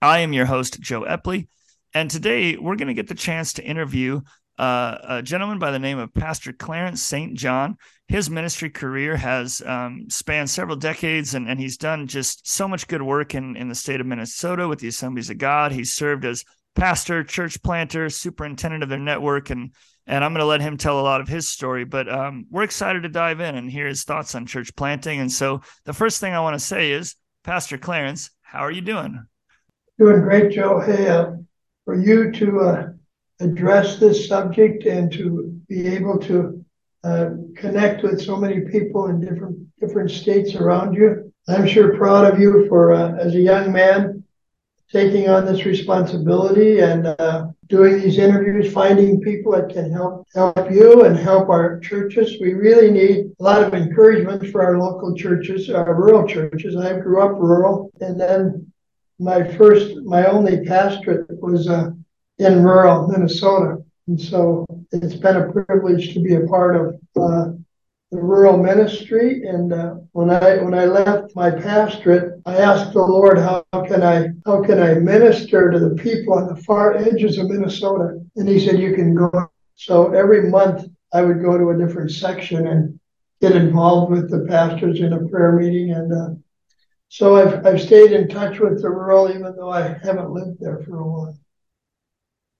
I 0.01 0.19
am 0.19 0.33
your 0.33 0.45
host, 0.45 0.79
Joe 0.79 1.01
Epley. 1.01 1.47
And 1.93 2.09
today 2.09 2.57
we're 2.57 2.75
going 2.75 2.87
to 2.87 2.93
get 2.93 3.07
the 3.07 3.15
chance 3.15 3.53
to 3.53 3.63
interview 3.63 4.21
uh, 4.57 4.97
a 5.03 5.21
gentleman 5.21 5.59
by 5.59 5.71
the 5.71 5.79
name 5.79 5.97
of 5.97 6.13
Pastor 6.13 6.53
Clarence 6.53 7.01
St. 7.01 7.33
John. 7.33 7.77
His 8.07 8.29
ministry 8.29 8.69
career 8.69 9.15
has 9.15 9.61
um, 9.65 10.05
spanned 10.09 10.49
several 10.49 10.75
decades, 10.75 11.33
and, 11.33 11.49
and 11.49 11.59
he's 11.59 11.77
done 11.77 12.07
just 12.07 12.47
so 12.47 12.67
much 12.67 12.87
good 12.87 13.01
work 13.01 13.33
in, 13.33 13.55
in 13.55 13.69
the 13.69 13.75
state 13.75 13.99
of 13.99 14.07
Minnesota 14.07 14.67
with 14.67 14.79
the 14.79 14.87
Assemblies 14.87 15.29
of 15.29 15.37
God. 15.37 15.71
He's 15.71 15.93
served 15.93 16.25
as 16.25 16.43
pastor, 16.75 17.23
church 17.23 17.61
planter, 17.63 18.09
superintendent 18.09 18.83
of 18.83 18.89
their 18.89 18.99
network, 18.99 19.49
and 19.49 19.71
and 20.07 20.23
I'm 20.23 20.33
going 20.33 20.39
to 20.39 20.45
let 20.45 20.61
him 20.61 20.77
tell 20.77 20.99
a 20.99 21.01
lot 21.01 21.21
of 21.21 21.27
his 21.27 21.47
story. 21.47 21.85
But 21.85 22.09
um, 22.09 22.45
we're 22.49 22.63
excited 22.63 23.03
to 23.03 23.09
dive 23.09 23.39
in 23.39 23.55
and 23.55 23.69
hear 23.69 23.87
his 23.87 24.03
thoughts 24.03 24.33
on 24.33 24.47
church 24.47 24.75
planting. 24.75 25.19
And 25.19 25.31
so 25.31 25.61
the 25.85 25.93
first 25.93 26.19
thing 26.19 26.33
I 26.33 26.39
want 26.39 26.55
to 26.55 26.59
say 26.59 26.91
is, 26.91 27.15
Pastor 27.43 27.77
Clarence, 27.77 28.31
how 28.41 28.59
are 28.59 28.71
you 28.71 28.81
doing? 28.81 29.25
Doing 29.99 30.21
great, 30.21 30.51
Joe. 30.51 30.79
Hey, 30.79 31.07
uh, 31.07 31.33
for 31.85 31.95
you 31.95 32.31
to 32.31 32.59
uh, 32.59 32.89
address 33.39 33.99
this 33.99 34.27
subject 34.27 34.85
and 34.85 35.11
to 35.13 35.59
be 35.67 35.87
able 35.87 36.17
to 36.19 36.63
uh, 37.03 37.31
connect 37.55 38.03
with 38.03 38.21
so 38.21 38.37
many 38.37 38.61
people 38.61 39.07
in 39.07 39.19
different 39.19 39.57
different 39.79 40.11
states 40.11 40.53
around 40.55 40.93
you. 40.93 41.33
I'm 41.47 41.67
sure 41.67 41.97
proud 41.97 42.31
of 42.31 42.39
you 42.39 42.67
for 42.69 42.93
uh, 42.93 43.15
as 43.15 43.33
a 43.33 43.39
young 43.39 43.71
man 43.71 44.23
taking 44.91 45.29
on 45.29 45.45
this 45.45 45.65
responsibility 45.65 46.79
and 46.79 47.07
uh, 47.07 47.47
doing 47.67 47.99
these 47.99 48.17
interviews, 48.17 48.71
finding 48.73 49.21
people 49.21 49.53
that 49.53 49.69
can 49.69 49.91
help 49.91 50.27
help 50.35 50.69
you 50.69 51.05
and 51.05 51.17
help 51.17 51.49
our 51.49 51.79
churches. 51.79 52.37
We 52.39 52.53
really 52.53 52.91
need 52.91 53.31
a 53.39 53.43
lot 53.43 53.63
of 53.63 53.73
encouragement 53.73 54.51
for 54.51 54.61
our 54.61 54.77
local 54.77 55.15
churches, 55.15 55.69
our 55.69 55.95
rural 55.95 56.27
churches. 56.27 56.75
I 56.75 56.99
grew 56.99 57.23
up 57.23 57.39
rural, 57.39 57.91
and 58.01 58.19
then 58.19 58.70
my 59.21 59.43
first, 59.55 59.97
my 60.03 60.25
only 60.25 60.65
pastorate 60.65 61.27
was 61.41 61.67
uh, 61.67 61.91
in 62.39 62.63
rural 62.63 63.07
Minnesota. 63.07 63.83
And 64.07 64.19
so 64.19 64.65
it's 64.91 65.15
been 65.15 65.37
a 65.37 65.51
privilege 65.51 66.13
to 66.13 66.19
be 66.19 66.35
a 66.35 66.47
part 66.47 66.75
of 66.75 66.95
uh, 67.15 67.51
the 68.09 68.19
rural 68.19 68.57
ministry. 68.57 69.43
And 69.47 69.71
uh, 69.71 69.95
when 70.13 70.31
I 70.31 70.57
when 70.63 70.73
I 70.73 70.85
left 70.85 71.35
my 71.35 71.51
pastorate, 71.51 72.41
I 72.47 72.57
asked 72.57 72.93
the 72.93 72.99
Lord, 72.99 73.37
how, 73.37 73.63
how 73.71 73.85
can 73.85 74.01
I 74.01 74.29
how 74.45 74.63
can 74.63 74.79
I 74.81 74.95
minister 74.95 75.69
to 75.69 75.79
the 75.79 75.95
people 75.95 76.33
on 76.33 76.47
the 76.47 76.61
far 76.63 76.97
edges 76.97 77.37
of 77.37 77.47
Minnesota? 77.47 78.19
And 78.35 78.49
He 78.49 78.59
said, 78.59 78.79
you 78.79 78.95
can 78.95 79.13
go. 79.13 79.31
So 79.75 80.13
every 80.13 80.49
month 80.49 80.89
I 81.13 81.21
would 81.21 81.41
go 81.43 81.57
to 81.57 81.69
a 81.69 81.77
different 81.77 82.11
section 82.11 82.67
and 82.67 82.99
get 83.39 83.55
involved 83.55 84.11
with 84.11 84.31
the 84.31 84.45
pastors 84.47 84.99
in 84.99 85.13
a 85.13 85.27
prayer 85.27 85.53
meeting 85.53 85.91
and 85.91 86.11
uh, 86.11 86.29
so 87.11 87.35
I've, 87.35 87.65
I've 87.65 87.81
stayed 87.81 88.13
in 88.13 88.29
touch 88.29 88.61
with 88.61 88.81
the 88.81 88.89
rural, 88.89 89.29
even 89.29 89.53
though 89.57 89.69
I 89.69 89.97
haven't 90.01 90.31
lived 90.31 90.61
there 90.61 90.79
for 90.79 90.97
a 90.97 91.05
while. 91.05 91.37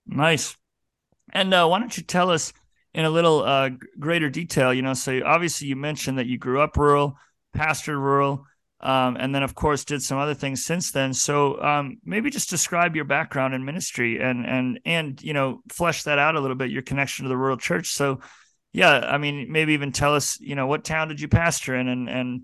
Nice. 0.06 0.58
And 1.32 1.54
uh, 1.54 1.66
why 1.66 1.78
don't 1.78 1.96
you 1.96 2.02
tell 2.02 2.30
us 2.30 2.52
in 2.92 3.06
a 3.06 3.10
little 3.10 3.42
uh, 3.44 3.70
greater 3.98 4.28
detail? 4.28 4.74
You 4.74 4.82
know, 4.82 4.92
so 4.92 5.22
obviously 5.24 5.68
you 5.68 5.76
mentioned 5.76 6.18
that 6.18 6.26
you 6.26 6.36
grew 6.36 6.60
up 6.60 6.76
rural, 6.76 7.16
pastored 7.56 7.96
rural, 7.96 8.44
um, 8.80 9.16
and 9.18 9.34
then 9.34 9.42
of 9.42 9.54
course 9.54 9.86
did 9.86 10.02
some 10.02 10.18
other 10.18 10.34
things 10.34 10.66
since 10.66 10.92
then. 10.92 11.14
So 11.14 11.58
um, 11.62 11.96
maybe 12.04 12.28
just 12.28 12.50
describe 12.50 12.94
your 12.94 13.06
background 13.06 13.54
in 13.54 13.64
ministry 13.64 14.20
and 14.20 14.44
and 14.44 14.80
and 14.84 15.22
you 15.22 15.32
know 15.32 15.62
flesh 15.70 16.02
that 16.02 16.18
out 16.18 16.36
a 16.36 16.40
little 16.40 16.56
bit. 16.56 16.70
Your 16.70 16.82
connection 16.82 17.22
to 17.22 17.30
the 17.30 17.38
rural 17.38 17.56
church. 17.56 17.88
So 17.88 18.20
yeah, 18.74 18.98
I 18.98 19.16
mean 19.16 19.50
maybe 19.50 19.72
even 19.72 19.92
tell 19.92 20.14
us 20.14 20.38
you 20.40 20.56
know 20.56 20.66
what 20.66 20.84
town 20.84 21.08
did 21.08 21.22
you 21.22 21.28
pastor 21.28 21.74
in 21.74 21.88
and 21.88 22.10
and 22.10 22.42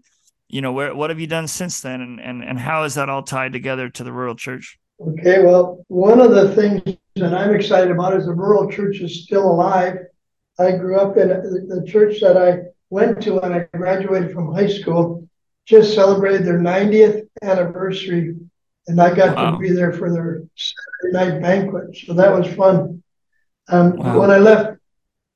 you 0.49 0.63
know 0.63 0.73
where 0.73 0.95
what 0.95 1.11
have 1.11 1.21
you 1.21 1.27
done 1.27 1.47
since 1.47 1.81
then? 1.81 2.01
And 2.01 2.21
and, 2.21 2.43
and 2.43 2.59
how 2.59 2.85
is 2.85 2.95
that 2.95 3.09
all 3.09 3.23
tied 3.23 3.53
together 3.53 3.89
to 3.91 4.05
the 4.05 4.13
rural 4.13 4.35
church? 4.35 4.79
Okay 5.01 5.43
well 5.45 5.85
one 5.89 6.21
of 6.21 6.33
the 6.33 6.55
things 6.55 6.83
that 7.17 7.35
i'm 7.35 7.55
excited 7.55 7.91
about 7.91 8.17
is 8.17 8.27
the 8.27 8.35
rural 8.35 8.71
church 8.71 9.01
is 9.01 9.25
still 9.25 9.51
alive. 9.51 9.99
I 10.59 10.73
grew 10.73 10.99
up 10.99 11.17
in 11.17 11.29
the 11.29 11.85
church 11.87 12.21
that 12.21 12.37
i 12.37 12.63
went 12.91 13.23
to 13.23 13.35
when 13.41 13.53
i 13.53 13.69
graduated 13.77 14.33
from 14.33 14.53
high 14.53 14.67
school 14.67 15.29
just 15.67 15.95
celebrated 15.95 16.45
their 16.45 16.59
90th 16.59 17.29
anniversary 17.43 18.35
and 18.89 19.01
i 19.01 19.15
got 19.15 19.37
wow. 19.37 19.53
to 19.53 19.59
be 19.59 19.71
there 19.71 19.93
for 19.93 20.13
their 20.13 20.43
saturday 20.57 21.13
night 21.13 21.43
banquet. 21.43 21.97
So 22.07 22.15
that 22.15 22.33
was 22.33 22.53
fun. 22.55 23.03
Um, 23.69 23.97
wow. 23.97 24.19
when 24.19 24.31
i 24.31 24.39
left 24.39 24.79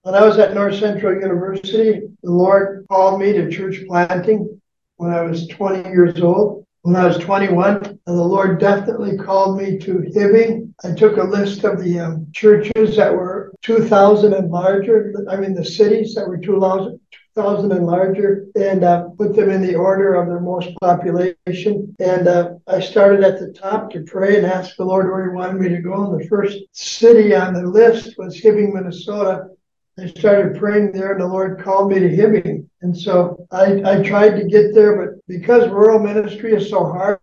when 0.03 0.15
i 0.15 0.25
was 0.25 0.39
at 0.39 0.55
north 0.55 0.79
central 0.79 1.15
university 1.15 2.01
the 2.23 2.31
lord 2.31 2.87
called 2.89 3.21
me 3.21 3.33
to 3.33 3.51
church 3.51 3.85
planting 3.87 4.61
when 4.97 5.11
I 5.11 5.23
was 5.23 5.49
20 5.49 5.89
years 5.91 6.21
old. 6.21 6.67
When 6.83 6.97
I 6.97 7.07
was 7.07 7.19
21, 7.19 7.77
and 7.85 8.01
the 8.05 8.13
Lord 8.13 8.59
definitely 8.59 9.17
called 9.17 9.57
me 9.57 9.79
to 9.79 10.05
Hibbing. 10.13 10.75
I 10.83 10.93
took 10.93 11.17
a 11.17 11.23
list 11.23 11.63
of 11.63 11.81
the 11.81 12.01
um, 12.01 12.27
churches 12.33 12.97
that 12.97 13.15
were 13.15 13.53
2,000 13.63 14.33
and 14.33 14.51
larger. 14.51 15.15
I 15.31 15.37
mean, 15.37 15.55
the 15.55 15.65
cities 15.65 16.17
that 16.17 16.27
were 16.27 16.39
2,000 16.39 16.99
and 17.37 17.87
larger, 17.87 18.47
and 18.57 18.83
uh, 18.83 19.05
put 19.17 19.37
them 19.37 19.49
in 19.49 19.63
the 19.63 19.77
order 19.77 20.15
of 20.15 20.27
their 20.27 20.41
most 20.41 20.71
population. 20.81 21.95
And 22.01 22.27
uh, 22.27 22.55
I 22.67 22.81
started 22.81 23.23
at 23.23 23.39
the 23.39 23.53
top 23.53 23.93
to 23.93 24.03
pray 24.03 24.39
and 24.39 24.47
ask 24.47 24.75
the 24.75 24.85
Lord 24.85 25.09
where 25.09 25.31
He 25.31 25.37
wanted 25.37 25.61
me 25.61 25.69
to 25.69 25.81
go. 25.81 26.11
And 26.11 26.21
the 26.21 26.27
first 26.27 26.59
city 26.73 27.33
on 27.33 27.55
the 27.55 27.65
list 27.65 28.19
was 28.19 28.41
Hibbing, 28.41 28.75
Minnesota. 28.75 29.51
I 29.99 30.07
started 30.07 30.59
praying 30.59 30.93
there, 30.93 31.13
and 31.13 31.21
the 31.21 31.27
Lord 31.27 31.63
called 31.63 31.93
me 31.93 32.01
to 32.01 32.09
Hibbing. 32.09 32.67
And 32.81 32.97
so 32.97 33.47
I, 33.51 33.83
I 33.85 34.03
tried 34.03 34.37
to 34.37 34.45
get 34.45 34.75
there, 34.75 34.97
but 34.97 35.27
because 35.29 35.69
rural 35.69 35.99
ministry 35.99 36.55
is 36.55 36.71
so 36.71 36.85
hard, 36.85 37.19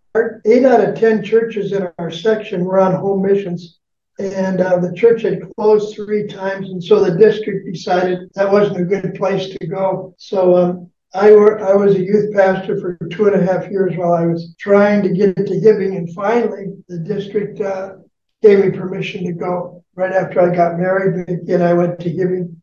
eight 0.45 0.65
out 0.65 0.87
of 0.87 0.95
10 0.95 1.23
churches 1.23 1.71
in 1.71 1.89
our 1.97 2.11
section 2.11 2.63
were 2.63 2.79
on 2.79 2.93
home 2.93 3.23
missions. 3.23 3.79
And 4.19 4.61
uh, 4.61 4.77
the 4.77 4.93
church 4.93 5.23
had 5.23 5.41
closed 5.55 5.95
three 5.95 6.27
times. 6.27 6.69
And 6.69 6.83
so 6.83 7.03
the 7.03 7.17
district 7.17 7.65
decided 7.73 8.29
that 8.35 8.51
wasn't 8.51 8.81
a 8.81 8.83
good 8.83 9.15
place 9.15 9.49
to 9.49 9.67
go. 9.67 10.13
So 10.17 10.55
um, 10.55 10.91
I, 11.13 11.31
were, 11.31 11.59
I 11.65 11.73
was 11.73 11.95
a 11.95 12.03
youth 12.03 12.33
pastor 12.35 12.79
for 12.79 12.97
two 13.09 13.27
and 13.27 13.35
a 13.35 13.45
half 13.45 13.71
years 13.71 13.97
while 13.97 14.13
I 14.13 14.25
was 14.25 14.53
trying 14.59 15.01
to 15.03 15.09
get 15.09 15.35
to 15.35 15.59
Hibbing. 15.59 15.97
And 15.97 16.13
finally, 16.13 16.75
the 16.87 16.99
district 16.99 17.61
uh, 17.61 17.93
gave 18.41 18.59
me 18.59 18.71
permission 18.71 19.23
to 19.25 19.33
go 19.33 19.83
right 19.95 20.11
after 20.11 20.39
I 20.39 20.55
got 20.55 20.79
married. 20.79 21.29
Again, 21.29 21.61
I 21.61 21.73
went 21.73 21.99
to 21.99 22.09
Hibbing 22.09 22.55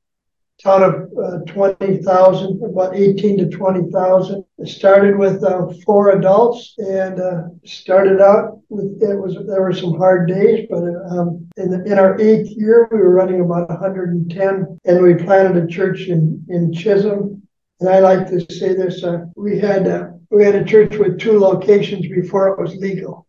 town 0.63 0.83
of 0.83 0.95
uh, 1.23 1.39
20,000, 1.53 2.63
about 2.65 2.97
18 2.97 3.39
to 3.39 3.49
20,000. 3.49 4.45
It 4.59 4.69
started 4.69 5.19
with 5.19 5.45
uh, 5.45 5.67
four 5.85 6.13
adults 6.13 6.75
and 6.79 7.21
uh, 7.21 7.43
started 7.65 8.21
out 8.21 8.61
with, 8.69 9.03
it 9.03 9.17
was, 9.17 9.37
there 9.47 9.63
were 9.63 9.75
some 9.75 9.97
hard 9.97 10.29
days, 10.29 10.67
but 10.71 10.83
um, 11.11 11.47
in, 11.57 11.71
the, 11.71 11.85
in 11.85 11.99
our 11.99 12.19
eighth 12.21 12.49
year, 12.57 12.89
we 12.91 12.99
were 12.99 13.13
running 13.13 13.41
about 13.41 13.69
110 13.69 14.81
and 14.85 15.03
we 15.03 15.15
planted 15.15 15.63
a 15.63 15.67
church 15.67 16.07
in, 16.09 16.45
in 16.49 16.73
Chisholm. 16.73 17.43
And 17.81 17.91
I 17.91 17.99
like 17.99 18.29
to 18.29 18.41
say 18.53 18.73
this, 18.73 19.05
uh, 19.05 19.27
we 19.37 19.59
had, 19.59 19.87
uh, 19.87 20.09
we 20.31 20.43
had 20.43 20.55
a 20.55 20.65
church 20.65 20.97
with 20.97 21.21
two 21.21 21.39
locations 21.39 22.09
before 22.09 22.49
it 22.49 22.61
was 22.61 22.75
legal. 22.77 23.27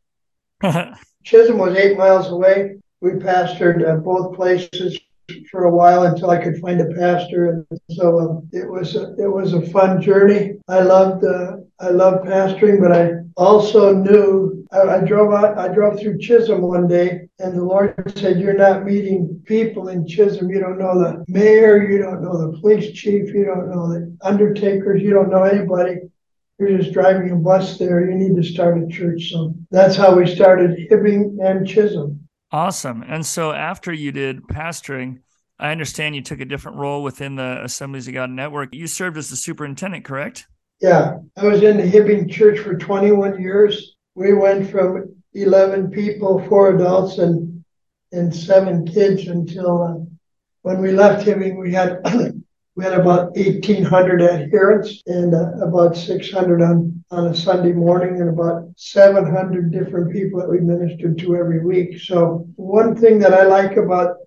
Chisholm 1.27 1.57
was 1.57 1.75
eight 1.75 1.97
miles 1.97 2.29
away. 2.29 2.77
We 3.01 3.11
pastored 3.11 3.85
uh, 3.85 3.97
both 3.97 4.33
places 4.33 4.97
for 5.51 5.65
a 5.65 5.75
while 5.75 6.03
until 6.03 6.29
I 6.29 6.41
could 6.41 6.57
find 6.59 6.79
a 6.79 6.95
pastor, 6.95 7.49
and 7.49 7.79
so 7.91 8.19
um, 8.19 8.49
it 8.53 8.65
was 8.65 8.95
a, 8.95 9.13
it 9.15 9.27
was 9.27 9.53
a 9.53 9.61
fun 9.61 10.01
journey. 10.01 10.53
I 10.69 10.79
loved 10.79 11.25
uh, 11.25 11.57
I 11.81 11.89
loved 11.89 12.25
pastoring, 12.25 12.79
but 12.79 12.93
I 12.93 13.09
also 13.35 13.93
knew 13.93 14.65
I, 14.71 14.79
I, 14.79 14.99
drove 15.01 15.33
out 15.33 15.57
I 15.57 15.67
drove 15.67 15.99
through 15.99 16.19
Chisholm 16.19 16.61
one 16.61 16.87
day 16.87 17.27
and 17.39 17.57
the 17.57 17.63
Lord 17.63 18.13
said, 18.17 18.39
You're 18.39 18.53
not 18.53 18.85
meeting 18.85 19.41
people 19.45 19.89
in 19.89 20.07
Chisholm. 20.07 20.49
You 20.49 20.59
don't 20.59 20.79
know 20.79 20.97
the 20.97 21.25
mayor, 21.27 21.89
you 21.89 21.99
don't 21.99 22.23
know 22.23 22.37
the 22.37 22.57
police 22.57 22.91
chief, 22.93 23.33
you 23.33 23.45
don't 23.45 23.69
know 23.69 23.89
the 23.89 24.17
undertakers, 24.21 25.01
you 25.01 25.11
don't 25.11 25.29
know 25.29 25.43
anybody. 25.43 25.97
You're 26.59 26.77
just 26.77 26.93
driving 26.93 27.31
a 27.31 27.35
bus 27.35 27.77
there. 27.77 28.09
You 28.09 28.15
need 28.15 28.35
to 28.35 28.43
start 28.43 28.81
a 28.81 28.87
church. 28.87 29.29
So 29.31 29.53
that's 29.69 29.95
how 29.95 30.15
we 30.15 30.25
started 30.25 30.89
Hibbing 30.89 31.37
and 31.39 31.67
Chisholm. 31.67 32.27
Awesome. 32.51 33.03
And 33.03 33.25
so 33.25 33.51
after 33.51 33.93
you 33.93 34.11
did 34.11 34.41
pastoring, 34.43 35.19
I 35.59 35.71
understand 35.71 36.15
you 36.15 36.21
took 36.21 36.39
a 36.39 36.45
different 36.45 36.77
role 36.77 37.03
within 37.03 37.35
the 37.35 37.63
Assemblies 37.63 38.07
of 38.07 38.13
God 38.13 38.29
network. 38.29 38.73
You 38.73 38.87
served 38.87 39.17
as 39.17 39.29
the 39.29 39.35
superintendent, 39.35 40.05
correct? 40.05 40.47
Yeah, 40.79 41.17
I 41.35 41.45
was 41.45 41.63
in 41.63 41.77
the 41.77 41.83
Hibbing 41.83 42.31
Church 42.31 42.59
for 42.59 42.75
21 42.75 43.41
years. 43.41 43.95
We 44.15 44.33
went 44.33 44.69
from 44.69 45.15
11 45.33 45.91
people, 45.91 46.43
four 46.47 46.75
adults, 46.75 47.17
and 47.17 47.63
and 48.11 48.33
seven 48.33 48.85
kids 48.85 49.27
until 49.27 49.83
uh, 49.83 50.05
when 50.61 50.81
we 50.81 50.91
left 50.91 51.25
Hibbing, 51.25 51.59
we 51.59 51.73
had 51.73 52.01
we 52.77 52.83
had 52.83 52.93
about 52.93 53.35
1,800 53.35 54.21
adherents 54.21 55.01
and 55.07 55.33
uh, 55.33 55.65
about 55.65 55.97
600 55.97 56.61
on 56.61 57.03
on 57.09 57.27
a 57.27 57.35
Sunday 57.35 57.71
morning, 57.71 58.21
and 58.21 58.29
about 58.29 58.67
700 58.75 59.71
different 59.71 60.11
people 60.11 60.39
that 60.39 60.49
we 60.49 60.59
ministered 60.59 61.17
to 61.17 61.35
every 61.35 61.65
week. 61.65 61.99
So 62.01 62.45
one 62.55 62.95
thing 62.95 63.17
that 63.19 63.33
I 63.33 63.43
like 63.43 63.77
about 63.77 64.17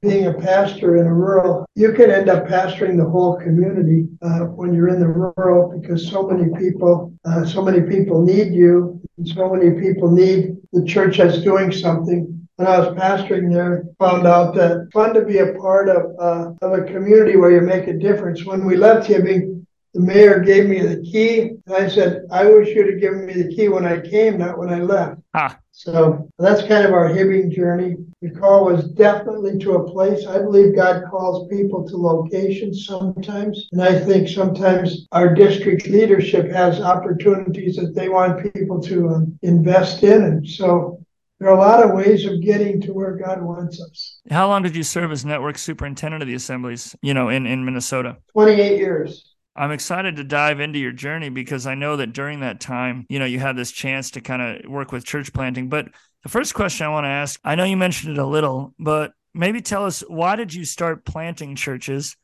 being 0.00 0.26
a 0.26 0.34
pastor 0.34 0.98
in 0.98 1.06
a 1.06 1.12
rural, 1.12 1.66
you 1.74 1.92
can 1.92 2.10
end 2.10 2.28
up 2.28 2.46
pastoring 2.46 2.96
the 2.96 3.08
whole 3.08 3.36
community 3.36 4.08
uh, 4.22 4.44
when 4.44 4.72
you're 4.72 4.88
in 4.88 5.00
the 5.00 5.08
rural 5.08 5.78
because 5.78 6.08
so 6.08 6.22
many 6.22 6.48
people, 6.58 7.12
uh, 7.24 7.44
so 7.44 7.60
many 7.60 7.82
people 7.82 8.24
need 8.24 8.54
you, 8.54 9.00
and 9.18 9.28
so 9.28 9.52
many 9.52 9.80
people 9.80 10.10
need 10.10 10.56
the 10.72 10.84
church 10.84 11.18
that's 11.18 11.42
doing 11.42 11.72
something. 11.72 12.37
When 12.58 12.66
I 12.66 12.80
was 12.80 12.88
pastoring 12.98 13.52
there, 13.52 13.84
found 14.00 14.26
out 14.26 14.52
that 14.56 14.88
fun 14.92 15.14
to 15.14 15.24
be 15.24 15.38
a 15.38 15.54
part 15.54 15.88
of 15.88 16.02
uh, 16.18 16.54
of 16.60 16.72
a 16.72 16.82
community 16.82 17.36
where 17.36 17.52
you 17.52 17.60
make 17.60 17.86
a 17.86 17.92
difference. 17.92 18.44
When 18.44 18.64
we 18.64 18.76
left 18.76 19.08
Hibbing, 19.08 19.64
the 19.94 20.00
mayor 20.00 20.40
gave 20.40 20.68
me 20.68 20.80
the 20.80 21.00
key, 21.02 21.52
and 21.66 21.76
I 21.76 21.88
said, 21.88 22.24
"I 22.32 22.46
wish 22.46 22.70
you'd 22.70 22.90
have 22.90 23.00
given 23.00 23.26
me 23.26 23.34
the 23.34 23.54
key 23.54 23.68
when 23.68 23.84
I 23.86 24.00
came, 24.00 24.38
not 24.38 24.58
when 24.58 24.70
I 24.70 24.80
left." 24.80 25.20
Ah. 25.34 25.56
So 25.70 26.28
that's 26.40 26.62
kind 26.62 26.84
of 26.84 26.92
our 26.92 27.08
Hibbing 27.08 27.52
journey. 27.52 27.94
The 28.20 28.30
call 28.30 28.64
was 28.64 28.88
definitely 28.88 29.60
to 29.60 29.76
a 29.76 29.88
place. 29.88 30.26
I 30.26 30.38
believe 30.38 30.74
God 30.74 31.04
calls 31.08 31.46
people 31.46 31.86
to 31.86 31.96
locations 31.96 32.84
sometimes. 32.84 33.68
And 33.70 33.80
I 33.80 33.96
think 34.00 34.28
sometimes 34.28 35.06
our 35.12 35.32
district 35.32 35.86
leadership 35.86 36.50
has 36.50 36.80
opportunities 36.80 37.76
that 37.76 37.94
they 37.94 38.08
want 38.08 38.52
people 38.52 38.80
to 38.82 39.10
um, 39.10 39.38
invest 39.42 40.02
in. 40.02 40.24
And 40.24 40.48
so 40.48 40.97
there 41.38 41.48
are 41.48 41.56
a 41.56 41.60
lot 41.60 41.84
of 41.84 41.92
ways 41.92 42.24
of 42.24 42.42
getting 42.42 42.80
to 42.82 42.92
where 42.92 43.16
God 43.16 43.42
wants 43.42 43.80
us. 43.80 44.20
How 44.30 44.48
long 44.48 44.62
did 44.62 44.74
you 44.74 44.82
serve 44.82 45.12
as 45.12 45.24
network 45.24 45.56
superintendent 45.56 46.22
of 46.22 46.28
the 46.28 46.34
assemblies, 46.34 46.96
you 47.00 47.14
know, 47.14 47.28
in, 47.28 47.46
in 47.46 47.64
Minnesota? 47.64 48.16
28 48.32 48.78
years. 48.78 49.34
I'm 49.54 49.70
excited 49.70 50.16
to 50.16 50.24
dive 50.24 50.60
into 50.60 50.78
your 50.78 50.92
journey 50.92 51.30
because 51.30 51.66
I 51.66 51.74
know 51.74 51.96
that 51.96 52.12
during 52.12 52.40
that 52.40 52.60
time, 52.60 53.06
you 53.08 53.18
know, 53.18 53.24
you 53.24 53.40
had 53.40 53.56
this 53.56 53.72
chance 53.72 54.12
to 54.12 54.20
kind 54.20 54.42
of 54.42 54.70
work 54.70 54.92
with 54.92 55.04
church 55.04 55.32
planting. 55.32 55.68
But 55.68 55.88
the 56.22 56.28
first 56.28 56.54
question 56.54 56.86
I 56.86 56.90
want 56.90 57.04
to 57.04 57.08
ask, 57.08 57.40
I 57.44 57.54
know 57.54 57.64
you 57.64 57.76
mentioned 57.76 58.16
it 58.16 58.20
a 58.20 58.26
little, 58.26 58.74
but 58.78 59.12
maybe 59.34 59.60
tell 59.60 59.84
us 59.84 60.00
why 60.08 60.36
did 60.36 60.54
you 60.54 60.64
start 60.64 61.04
planting 61.04 61.56
churches? 61.56 62.16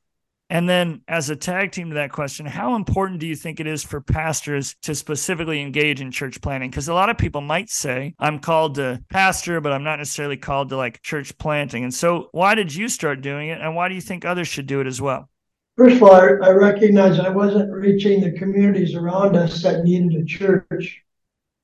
And 0.50 0.68
then, 0.68 1.00
as 1.08 1.30
a 1.30 1.36
tag 1.36 1.72
team 1.72 1.88
to 1.88 1.94
that 1.94 2.12
question, 2.12 2.44
how 2.44 2.76
important 2.76 3.18
do 3.18 3.26
you 3.26 3.34
think 3.34 3.60
it 3.60 3.66
is 3.66 3.82
for 3.82 4.02
pastors 4.02 4.76
to 4.82 4.94
specifically 4.94 5.62
engage 5.62 6.02
in 6.02 6.10
church 6.10 6.40
planting? 6.42 6.70
Because 6.70 6.88
a 6.88 6.94
lot 6.94 7.08
of 7.08 7.16
people 7.16 7.40
might 7.40 7.70
say, 7.70 8.14
I'm 8.18 8.38
called 8.38 8.74
to 8.74 9.02
pastor, 9.10 9.62
but 9.62 9.72
I'm 9.72 9.84
not 9.84 9.98
necessarily 9.98 10.36
called 10.36 10.68
to 10.68 10.76
like 10.76 11.00
church 11.00 11.36
planting. 11.38 11.82
And 11.82 11.94
so, 11.94 12.28
why 12.32 12.54
did 12.54 12.74
you 12.74 12.88
start 12.88 13.22
doing 13.22 13.48
it? 13.48 13.60
And 13.60 13.74
why 13.74 13.88
do 13.88 13.94
you 13.94 14.02
think 14.02 14.24
others 14.24 14.46
should 14.46 14.66
do 14.66 14.80
it 14.80 14.86
as 14.86 15.00
well? 15.00 15.30
First 15.78 15.96
of 15.96 16.02
all, 16.02 16.12
I, 16.12 16.28
I 16.42 16.50
recognized 16.50 17.20
I 17.20 17.30
wasn't 17.30 17.72
reaching 17.72 18.20
the 18.20 18.32
communities 18.32 18.94
around 18.94 19.36
us 19.36 19.62
that 19.62 19.82
needed 19.82 20.14
a 20.14 20.24
church. 20.24 21.02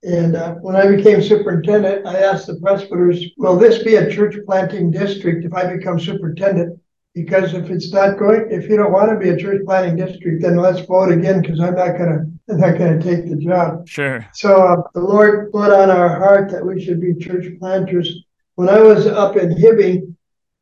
And 0.02 0.34
uh, 0.34 0.54
when 0.54 0.74
I 0.74 0.90
became 0.90 1.22
superintendent, 1.22 2.06
I 2.06 2.20
asked 2.20 2.46
the 2.46 2.56
presbyters, 2.56 3.22
will 3.36 3.56
this 3.56 3.82
be 3.82 3.96
a 3.96 4.10
church 4.10 4.34
planting 4.46 4.90
district 4.90 5.44
if 5.44 5.52
I 5.52 5.76
become 5.76 6.00
superintendent? 6.00 6.79
Because 7.14 7.54
if 7.54 7.70
it's 7.70 7.92
not 7.92 8.18
going, 8.18 8.46
if 8.50 8.68
you 8.68 8.76
don't 8.76 8.92
want 8.92 9.10
to 9.10 9.18
be 9.18 9.30
a 9.30 9.36
church 9.36 9.62
planting 9.64 9.96
district, 9.96 10.42
then 10.42 10.56
let's 10.56 10.80
vote 10.80 11.10
again 11.10 11.42
because 11.42 11.58
I'm 11.58 11.74
not 11.74 11.98
gonna, 11.98 12.26
I'm 12.48 12.60
not 12.60 12.78
gonna 12.78 13.02
take 13.02 13.28
the 13.28 13.36
job. 13.36 13.88
Sure. 13.88 14.24
So 14.32 14.62
uh, 14.62 14.82
the 14.94 15.00
Lord 15.00 15.50
put 15.50 15.72
on 15.72 15.90
our 15.90 16.08
heart 16.18 16.50
that 16.52 16.64
we 16.64 16.82
should 16.82 17.00
be 17.00 17.14
church 17.14 17.46
planters. 17.58 18.24
When 18.54 18.68
I 18.68 18.80
was 18.80 19.06
up 19.06 19.36
in 19.36 19.50
Hibbing, 19.50 20.14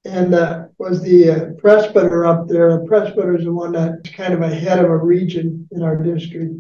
and 0.04 0.34
uh, 0.34 0.66
was 0.78 1.02
the 1.02 1.30
uh, 1.30 1.50
presbyter 1.58 2.24
up 2.26 2.48
there. 2.48 2.78
The 2.78 2.86
presbyter 2.86 3.36
is 3.36 3.44
the 3.44 3.52
one 3.52 3.72
that's 3.72 4.10
kind 4.10 4.32
of 4.32 4.40
a 4.40 4.48
head 4.48 4.78
of 4.78 4.90
a 4.90 4.96
region 4.96 5.68
in 5.72 5.82
our 5.82 5.96
district. 5.96 6.54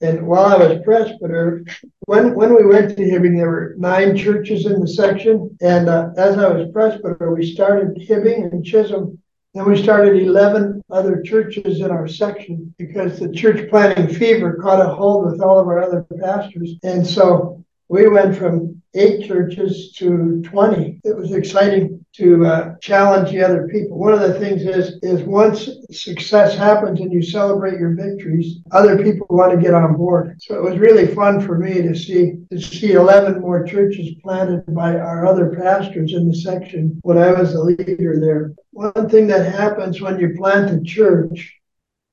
And 0.00 0.26
while 0.26 0.46
I 0.46 0.56
was 0.56 0.82
presbyter, 0.84 1.64
when 2.00 2.34
when 2.34 2.54
we 2.54 2.66
went 2.66 2.96
to 2.96 3.02
Hibbing, 3.02 3.36
there 3.36 3.48
were 3.48 3.74
nine 3.78 4.16
churches 4.16 4.66
in 4.66 4.80
the 4.80 4.88
section. 4.88 5.56
And 5.60 5.88
uh, 5.88 6.10
as 6.16 6.36
I 6.36 6.48
was 6.48 6.70
presbyter, 6.70 7.34
we 7.34 7.50
started 7.50 7.96
Hibbing 7.96 8.52
and 8.52 8.64
Chisholm. 8.64 9.18
Then 9.56 9.66
we 9.66 9.82
started 9.82 10.22
11 10.22 10.82
other 10.90 11.22
churches 11.22 11.80
in 11.80 11.90
our 11.90 12.06
section 12.06 12.74
because 12.76 13.18
the 13.18 13.32
church 13.32 13.70
planting 13.70 14.14
fever 14.14 14.58
caught 14.60 14.84
a 14.84 14.88
hold 14.90 15.24
with 15.24 15.40
all 15.40 15.58
of 15.58 15.66
our 15.66 15.82
other 15.82 16.04
pastors. 16.20 16.74
And 16.82 17.06
so 17.06 17.64
we 17.88 18.08
went 18.08 18.36
from 18.36 18.82
eight 18.94 19.26
churches 19.26 19.92
to 19.92 20.42
20. 20.42 21.00
It 21.04 21.16
was 21.16 21.32
exciting 21.32 22.04
to 22.14 22.46
uh, 22.46 22.74
challenge 22.80 23.30
the 23.30 23.44
other 23.44 23.68
people. 23.68 23.98
One 23.98 24.14
of 24.14 24.20
the 24.20 24.40
things 24.40 24.62
is 24.62 24.98
is 25.02 25.22
once 25.22 25.68
success 25.90 26.56
happens 26.56 27.00
and 27.00 27.12
you 27.12 27.22
celebrate 27.22 27.78
your 27.78 27.94
victories, 27.94 28.58
other 28.72 29.02
people 29.02 29.26
want 29.28 29.52
to 29.52 29.60
get 29.60 29.74
on 29.74 29.96
board. 29.96 30.40
So 30.40 30.56
it 30.56 30.62
was 30.62 30.78
really 30.78 31.14
fun 31.14 31.40
for 31.40 31.58
me 31.58 31.82
to 31.82 31.94
see 31.94 32.38
to 32.50 32.60
see 32.60 32.92
11 32.92 33.40
more 33.40 33.64
churches 33.64 34.14
planted 34.22 34.64
by 34.74 34.96
our 34.96 35.26
other 35.26 35.54
pastors 35.54 36.14
in 36.14 36.28
the 36.28 36.34
section 36.34 36.98
when 37.02 37.18
I 37.18 37.32
was 37.32 37.52
the 37.52 37.62
leader 37.62 38.18
there. 38.18 38.54
One 38.72 39.08
thing 39.08 39.26
that 39.28 39.52
happens 39.52 40.00
when 40.00 40.18
you 40.18 40.34
plant 40.36 40.70
a 40.70 40.82
church 40.82 41.54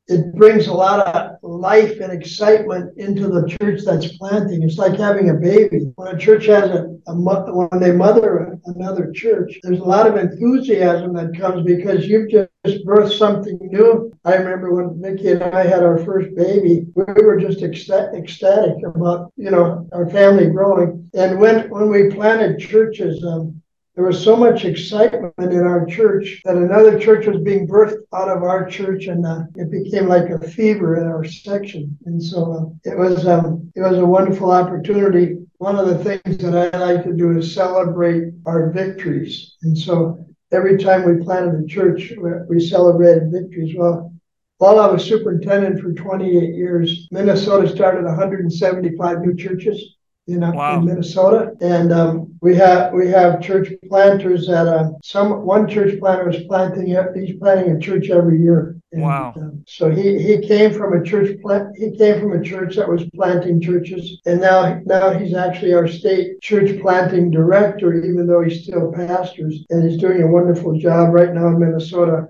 it 0.08 0.36
brings 0.36 0.68
a 0.68 0.74
lot 0.74 1.08
of 1.08 1.38
life 1.42 2.00
and 2.02 2.12
excitement 2.12 2.98
into 2.98 3.30
the 3.30 3.48
church 3.48 3.82
that's 3.86 4.18
planting. 4.18 4.62
It's 4.64 4.78
like 4.78 4.98
having 4.98 5.30
a 5.30 5.34
baby. 5.34 5.92
When 5.96 6.14
a 6.14 6.18
church 6.18 6.46
has 6.48 6.70
a, 6.70 6.88
a 7.08 7.16
when 7.16 7.80
they 7.80 7.92
mother 7.92 8.60
another 8.66 9.12
church, 9.14 9.60
there's 9.64 9.80
a 9.80 9.84
lot 9.84 10.08
of 10.08 10.18
enthusiasm 10.18 11.14
that 11.14 11.38
comes 11.40 11.66
because 11.66 12.06
you've 12.06 12.30
just 12.30 12.86
birthed 12.86 13.18
something 13.18 13.58
new. 13.62 14.12
I 14.26 14.36
remember 14.36 14.74
when 14.74 15.00
Mickey 15.00 15.30
and 15.30 15.44
I 15.44 15.66
had 15.66 15.84
our 15.84 15.98
first 16.00 16.36
baby, 16.36 16.86
we 16.96 17.06
were 17.06 17.40
just 17.40 17.64
ecstatic 17.64 18.76
about 18.86 19.32
you 19.38 19.52
know 19.52 19.88
our 19.94 20.10
family 20.10 20.48
growing. 20.48 21.10
And 21.14 21.40
when 21.40 21.70
when 21.70 21.90
we 21.90 22.10
planted 22.10 22.60
churches, 22.60 23.24
um, 23.24 23.62
there 23.96 24.06
was 24.06 24.24
so 24.24 24.36
much 24.36 24.66
excitement 24.66 25.34
in 25.38 25.62
our 25.62 25.86
church 25.86 26.42
that 26.46 26.56
another 26.56 27.00
church 27.00 27.28
was 27.28 27.42
being 27.42 27.68
birthed 27.68 28.02
out 28.12 28.28
of 28.28 28.42
our 28.42 28.66
church, 28.66 29.06
and 29.06 29.26
uh, 29.26 29.44
it 29.56 29.70
became 29.70 30.08
like 30.08 30.30
a 30.30 30.40
fever 30.40 31.00
in 31.00 31.08
our 31.08 31.24
section. 31.24 31.96
And 32.06 32.22
so 32.22 32.54
uh, 32.86 32.90
it 32.90 32.98
was 32.98 33.28
um, 33.28 33.72
it 33.76 33.82
was 33.82 34.00
a 34.00 34.06
wonderful 34.06 34.52
opportunity. 34.52 35.38
One 35.58 35.76
of 35.76 35.88
the 35.88 36.04
things 36.04 36.38
that 36.40 36.74
I 36.74 36.78
like 36.78 37.04
to 37.04 37.14
do 37.14 37.38
is 37.38 37.54
celebrate 37.54 38.34
our 38.48 38.72
victories, 38.72 39.56
and 39.62 39.78
so 39.78 40.26
every 40.52 40.78
time 40.78 41.06
we 41.06 41.24
planted 41.24 41.64
a 41.64 41.68
church, 41.68 42.14
we 42.50 42.60
celebrated 42.60 43.32
victories. 43.32 43.76
Well, 43.78 44.12
while 44.58 44.80
I 44.80 44.88
was 44.88 45.04
superintendent 45.04 45.82
for 45.82 45.94
28 45.94 46.56
years, 46.56 47.08
Minnesota 47.12 47.68
started 47.68 48.06
175 48.06 49.22
new 49.22 49.36
churches 49.36 49.98
in, 50.28 50.40
wow. 50.40 50.80
in 50.80 50.86
Minnesota, 50.86 51.54
and 51.60 51.92
um, 51.92 52.34
we 52.42 52.56
have 52.56 52.94
we 52.94 53.10
have 53.10 53.42
church 53.42 53.70
planters 53.90 54.48
that 54.48 54.68
uh, 54.68 54.92
some 55.04 55.46
one 55.46 55.68
church 55.68 56.00
planter 56.00 56.30
is 56.30 56.44
planting 56.44 56.88
he's 57.16 57.38
planting 57.38 57.76
a 57.76 57.80
church 57.80 58.10
every 58.10 58.40
year. 58.40 58.78
And, 58.94 59.02
wow! 59.02 59.34
Um, 59.36 59.64
so 59.68 59.90
he 59.90 60.22
he 60.22 60.40
came 60.40 60.74
from 60.74 60.94
a 60.94 61.04
church 61.04 61.42
plant 61.42 61.76
he 61.78 61.92
came 61.98 62.22
from 62.22 62.34
a 62.34 62.44
church 62.44 62.78
that 62.78 62.88
was 62.88 63.04
planting 63.14 63.60
churches, 63.62 64.22
and 64.26 64.40
now 64.40 64.80
now 64.86 65.12
he's 65.12 65.34
actually 65.34 65.74
our 65.74 65.88
state 65.88 66.40
church 66.42 66.80
planting 66.80 67.30
director, 67.30 67.94
even 67.94 68.26
though 68.26 68.44
he 68.44 68.64
still 68.64 68.94
pastors, 68.94 69.66
and 69.72 69.90
he's 69.90 70.00
doing 70.00 70.22
a 70.22 70.28
wonderful 70.28 70.78
job 70.80 71.14
right 71.14 71.34
now 71.34 71.48
in 71.48 71.60
Minnesota. 71.60 72.28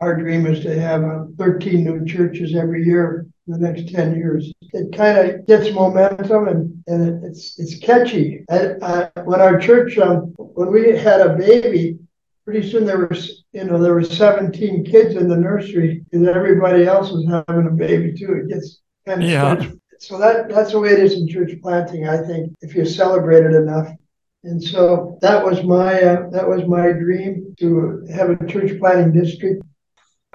Our 0.00 0.16
dream 0.16 0.46
is 0.46 0.60
to 0.60 0.78
have 0.78 1.04
uh, 1.04 1.24
13 1.38 1.84
new 1.84 2.04
churches 2.04 2.54
every 2.54 2.84
year 2.84 3.26
the 3.46 3.58
next 3.58 3.92
10 3.92 4.16
years. 4.16 4.52
It 4.72 4.96
kind 4.96 5.18
of 5.18 5.46
gets 5.46 5.72
momentum 5.72 6.48
and, 6.48 6.84
and 6.86 7.08
it, 7.08 7.28
it's 7.28 7.58
it's 7.58 7.78
catchy. 7.78 8.44
I, 8.50 9.10
when 9.24 9.40
our 9.40 9.58
church, 9.58 9.98
um, 9.98 10.34
when 10.36 10.72
we 10.72 10.96
had 10.96 11.20
a 11.20 11.36
baby, 11.36 11.98
pretty 12.44 12.68
soon 12.68 12.84
there 12.84 13.06
was, 13.06 13.44
you 13.52 13.64
know, 13.64 13.80
there 13.80 13.94
were 13.94 14.04
17 14.04 14.84
kids 14.84 15.14
in 15.14 15.28
the 15.28 15.36
nursery 15.36 16.04
and 16.12 16.28
everybody 16.28 16.86
else 16.86 17.10
was 17.10 17.26
having 17.26 17.66
a 17.66 17.70
baby 17.70 18.18
too. 18.18 18.32
It 18.32 18.48
gets 18.48 18.80
kind 19.06 19.22
of 19.22 19.28
yeah. 19.28 19.70
so 19.98 20.18
that 20.18 20.48
that's 20.48 20.72
the 20.72 20.80
way 20.80 20.90
it 20.90 20.98
is 20.98 21.14
in 21.14 21.28
church 21.28 21.52
planting. 21.62 22.08
I 22.08 22.18
think 22.18 22.52
if 22.60 22.74
you 22.74 22.84
celebrate 22.84 23.44
it 23.44 23.54
enough, 23.54 23.88
and 24.44 24.62
so 24.62 25.18
that 25.22 25.44
was 25.44 25.62
my 25.64 26.00
uh, 26.02 26.30
that 26.30 26.48
was 26.48 26.66
my 26.66 26.92
dream 26.92 27.54
to 27.58 28.06
have 28.12 28.30
a 28.30 28.46
church 28.46 28.78
planting 28.78 29.12
district. 29.12 29.62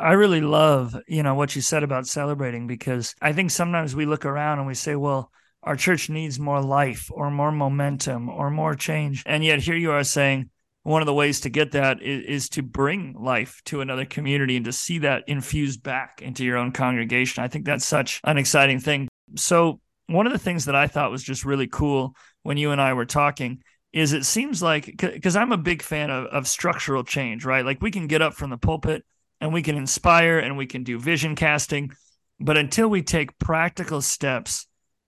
I 0.01 0.13
really 0.13 0.41
love, 0.41 0.97
you 1.07 1.21
know, 1.21 1.35
what 1.35 1.55
you 1.55 1.61
said 1.61 1.83
about 1.83 2.07
celebrating 2.07 2.65
because 2.65 3.13
I 3.21 3.33
think 3.33 3.51
sometimes 3.51 3.95
we 3.95 4.05
look 4.05 4.25
around 4.25 4.57
and 4.57 4.67
we 4.67 4.73
say, 4.73 4.95
well, 4.95 5.31
our 5.63 5.75
church 5.75 6.09
needs 6.09 6.39
more 6.39 6.59
life 6.59 7.11
or 7.11 7.29
more 7.29 7.51
momentum 7.51 8.27
or 8.27 8.49
more 8.49 8.73
change. 8.73 9.21
And 9.27 9.43
yet 9.45 9.59
here 9.59 9.75
you 9.75 9.91
are 9.91 10.03
saying 10.03 10.49
one 10.81 11.03
of 11.03 11.05
the 11.05 11.13
ways 11.13 11.41
to 11.41 11.49
get 11.49 11.73
that 11.73 12.01
is, 12.01 12.25
is, 12.25 12.49
to 12.49 12.63
bring 12.63 13.15
life 13.19 13.61
to 13.65 13.81
another 13.81 14.05
community 14.05 14.55
and 14.55 14.65
to 14.65 14.73
see 14.73 14.97
that 14.99 15.23
infused 15.27 15.83
back 15.83 16.19
into 16.23 16.43
your 16.43 16.57
own 16.57 16.71
congregation. 16.71 17.43
I 17.43 17.47
think 17.47 17.65
that's 17.65 17.85
such 17.85 18.19
an 18.23 18.39
exciting 18.39 18.79
thing. 18.79 19.07
So, 19.35 19.79
one 20.07 20.25
of 20.25 20.33
the 20.33 20.39
things 20.39 20.65
that 20.65 20.75
I 20.75 20.87
thought 20.87 21.11
was 21.11 21.23
just 21.23 21.45
really 21.45 21.67
cool 21.67 22.15
when 22.41 22.57
you 22.57 22.71
and 22.71 22.81
I 22.81 22.93
were 22.93 23.05
talking 23.05 23.61
is 23.93 24.13
it 24.13 24.25
seems 24.25 24.63
like 24.63 24.85
because 24.85 25.35
I'm 25.35 25.51
a 25.51 25.57
big 25.57 25.83
fan 25.83 26.09
of, 26.09 26.25
of 26.25 26.47
structural 26.47 27.03
change, 27.03 27.45
right? 27.45 27.63
Like 27.63 27.81
we 27.81 27.91
can 27.91 28.07
get 28.07 28.23
up 28.23 28.33
from 28.33 28.49
the 28.49 28.57
pulpit 28.57 29.05
and 29.41 29.51
we 29.51 29.63
can 29.63 29.75
inspire 29.75 30.37
and 30.39 30.55
we 30.55 30.67
can 30.67 30.83
do 30.83 30.99
vision 30.99 31.35
casting, 31.35 31.91
but 32.39 32.57
until 32.57 32.87
we 32.87 33.01
take 33.01 33.37
practical 33.39 34.01
steps 34.01 34.67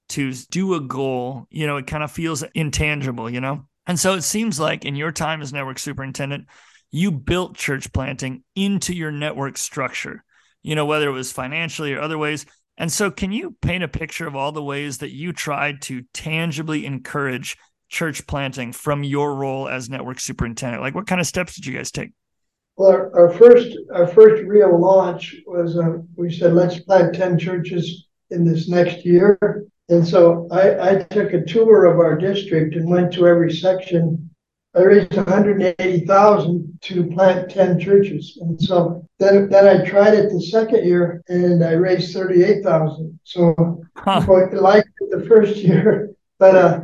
to 0.10 0.34
do 0.52 0.74
a 0.74 0.82
goal, 0.82 1.46
you 1.50 1.68
know, 1.68 1.78
it 1.78 1.88
kind 1.88 2.04
of 2.04 2.12
feels 2.12 2.44
intangible, 2.54 3.30
you 3.30 3.40
know? 3.40 3.68
And 3.86 4.00
so 4.00 4.16
it 4.16 4.24
seems 4.24 4.60
like 4.60 4.86
in 4.86 4.96
your 4.96 5.12
time 5.12 5.42
as 5.42 5.54
network 5.54 5.80
superintendent, 5.80 6.48
you 6.92 7.12
built 7.12 7.56
church 7.56 7.92
planting 7.94 8.44
into 8.56 8.94
your 8.94 9.12
network 9.12 9.58
structure, 9.58 10.24
you 10.62 10.76
know, 10.76 10.86
whether 10.86 11.08
it 11.08 11.14
was 11.14 11.32
financially 11.32 11.94
or 11.94 12.02
other 12.02 12.18
ways. 12.18 12.46
And 12.78 12.92
so, 12.92 13.12
can 13.12 13.32
you 13.32 13.56
paint 13.62 13.84
a 13.84 13.88
picture 13.88 14.28
of 14.28 14.36
all 14.36 14.52
the 14.52 14.64
ways 14.64 15.00
that 15.00 15.12
you 15.12 15.32
tried 15.32 15.82
to 15.84 16.04
tangibly 16.14 16.86
encourage 16.88 17.56
church 17.88 18.26
planting 18.26 18.74
from 18.74 19.04
your 19.04 19.36
role 19.36 19.70
as 19.70 19.90
network 19.90 20.20
superintendent? 20.20 20.82
Like, 20.82 20.96
what 20.96 21.06
kind 21.06 21.22
of 21.22 21.28
steps 21.28 21.56
did 21.56 21.68
you 21.68 21.78
guys 21.78 21.92
take? 21.92 22.14
Well, 22.76 22.92
our, 22.92 23.20
our 23.20 23.34
first 23.34 23.78
our 23.94 24.08
first 24.08 24.44
real 24.44 24.80
launch 24.80 25.36
was 25.46 25.78
uh, 25.78 26.00
we 26.16 26.32
said 26.32 26.54
let's 26.54 26.80
plant 26.80 27.16
ten 27.16 27.38
churches 27.38 28.08
in 28.32 28.44
this 28.46 28.68
next 28.68 29.06
year, 29.06 29.38
and 29.90 30.08
so 30.08 30.48
I, 30.52 30.92
I 30.92 31.04
took 31.04 31.34
a 31.34 31.46
tour 31.46 31.86
of 31.86 32.00
our 32.00 32.18
district 32.18 32.76
and 32.76 32.90
went 32.90 33.14
to 33.14 33.28
every 33.28 33.54
section. 33.54 34.30
I 34.76 34.82
raised 34.82 35.16
180,000 35.16 36.80
to 36.82 37.12
plant 37.12 37.52
10 37.52 37.80
churches. 37.80 38.40
And 38.42 38.60
so 38.60 39.08
then, 39.20 39.48
then 39.50 39.68
I 39.68 39.86
tried 39.86 40.16
it 40.16 40.32
the 40.32 40.42
second 40.42 40.84
year 40.84 41.24
and 41.28 41.64
I 41.64 41.74
raised 41.74 42.12
38,000. 42.12 43.20
So 43.24 43.84
huh. 43.96 44.20
people 44.22 44.62
liked 44.62 44.90
it 45.00 45.12
the 45.12 45.28
first 45.28 45.58
year, 45.64 46.16
but 46.40 46.56
uh, 46.56 46.82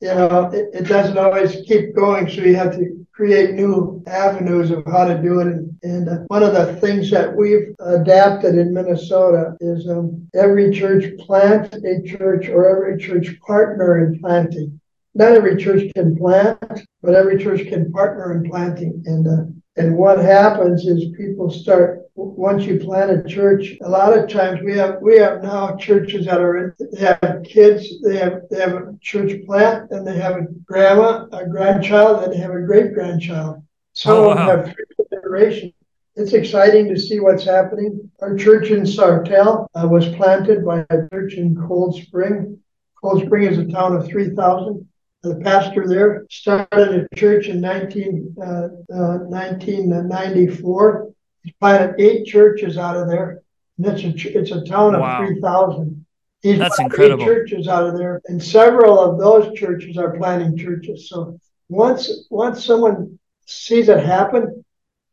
you 0.00 0.08
know, 0.08 0.50
it, 0.52 0.68
it 0.74 0.88
doesn't 0.88 1.16
always 1.16 1.62
keep 1.66 1.94
going. 1.94 2.28
So 2.28 2.42
you 2.42 2.56
have 2.56 2.72
to 2.76 2.99
create 3.20 3.52
new 3.52 4.02
avenues 4.06 4.70
of 4.70 4.82
how 4.86 5.04
to 5.04 5.20
do 5.20 5.40
it. 5.40 5.48
And, 5.48 5.78
and 5.82 6.08
uh, 6.08 6.16
one 6.28 6.42
of 6.42 6.54
the 6.54 6.74
things 6.76 7.10
that 7.10 7.36
we've 7.36 7.74
adapted 7.78 8.54
in 8.54 8.72
Minnesota 8.72 9.54
is 9.60 9.86
um, 9.90 10.26
every 10.34 10.72
church 10.72 11.04
plant 11.18 11.74
a 11.74 12.00
church 12.02 12.48
or 12.48 12.66
every 12.66 12.98
church 12.98 13.38
partner 13.46 14.06
in 14.06 14.18
planting. 14.20 14.80
Not 15.14 15.32
every 15.32 15.62
church 15.62 15.92
can 15.92 16.16
plant, 16.16 16.58
but 17.02 17.14
every 17.14 17.36
church 17.36 17.68
can 17.68 17.92
partner 17.92 18.32
in 18.32 18.50
planting. 18.50 19.02
And 19.04 19.26
uh, 19.28 19.44
and 19.76 19.98
what 19.98 20.18
happens 20.18 20.86
is 20.86 21.14
people 21.14 21.50
start 21.50 21.99
once 22.20 22.64
you 22.64 22.78
plant 22.78 23.10
a 23.10 23.28
church. 23.28 23.76
A 23.82 23.88
lot 23.88 24.16
of 24.16 24.28
times 24.28 24.60
we 24.62 24.76
have 24.76 24.98
we 25.00 25.18
have 25.18 25.42
now 25.42 25.76
churches 25.76 26.26
that 26.26 26.40
are 26.40 26.56
in, 26.58 26.74
they 26.92 27.00
have 27.00 27.42
kids. 27.44 28.00
They 28.02 28.16
have 28.16 28.42
they 28.50 28.60
have 28.60 28.72
a 28.72 28.94
church 29.00 29.44
plant, 29.46 29.90
and 29.90 30.06
they 30.06 30.18
have 30.18 30.36
a 30.36 30.46
grandma, 30.64 31.26
a 31.32 31.46
grandchild, 31.46 32.24
and 32.24 32.32
they 32.32 32.38
have 32.38 32.52
a 32.52 32.60
great 32.60 32.94
grandchild. 32.94 33.62
Some 33.92 34.16
oh, 34.16 34.28
wow. 34.28 34.46
have 34.46 34.64
three 34.66 35.06
generations. 35.12 35.72
It's 36.16 36.32
exciting 36.32 36.88
to 36.88 37.00
see 37.00 37.20
what's 37.20 37.44
happening. 37.44 38.10
Our 38.20 38.36
church 38.36 38.70
in 38.70 38.82
Sartell 38.82 39.66
uh, 39.74 39.88
was 39.88 40.08
planted 40.16 40.64
by 40.64 40.84
a 40.90 41.08
church 41.12 41.34
in 41.34 41.56
Cold 41.66 41.94
Spring. 41.94 42.58
Cold 43.00 43.24
Spring 43.24 43.44
is 43.44 43.58
a 43.58 43.66
town 43.66 43.96
of 43.96 44.06
3,000 44.06 44.86
the 45.22 45.36
pastor 45.36 45.86
there 45.86 46.26
started 46.30 47.06
a 47.12 47.14
church 47.14 47.48
in 47.48 47.60
19, 47.60 48.36
uh, 48.40 48.44
uh, 48.44 49.18
1994. 49.28 51.12
He 51.42 51.54
planted 51.60 52.00
eight 52.00 52.26
churches 52.26 52.76
out 52.76 52.96
of 52.96 53.08
there. 53.08 53.42
And 53.78 53.86
it's 53.86 54.02
a, 54.02 54.38
it's 54.38 54.50
a 54.50 54.64
town 54.64 54.94
of 54.94 55.00
wow. 55.00 55.26
3,000. 55.26 56.04
He's 56.42 56.58
That's 56.58 56.78
incredible. 56.78 57.22
Eight 57.22 57.26
churches 57.26 57.68
out 57.68 57.86
of 57.86 57.98
there, 57.98 58.20
and 58.26 58.42
several 58.42 58.98
of 58.98 59.18
those 59.18 59.52
churches 59.58 59.98
are 59.98 60.16
planting 60.16 60.56
churches. 60.56 61.08
So 61.08 61.38
once 61.68 62.26
once 62.30 62.64
someone 62.64 63.18
sees 63.46 63.90
it 63.90 64.02
happen, 64.02 64.64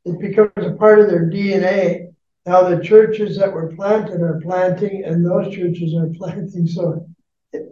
it 0.06 0.20
becomes 0.20 0.52
a 0.56 0.72
part 0.72 1.00
of 1.00 1.08
their 1.08 1.30
DNA. 1.30 2.14
Now 2.46 2.70
the 2.70 2.82
churches 2.82 3.38
that 3.38 3.52
were 3.52 3.76
planted 3.76 4.22
are 4.22 4.40
planting, 4.42 5.04
and 5.04 5.26
those 5.26 5.54
churches 5.54 5.94
are 5.96 6.08
planting. 6.18 6.66
So 6.66 7.06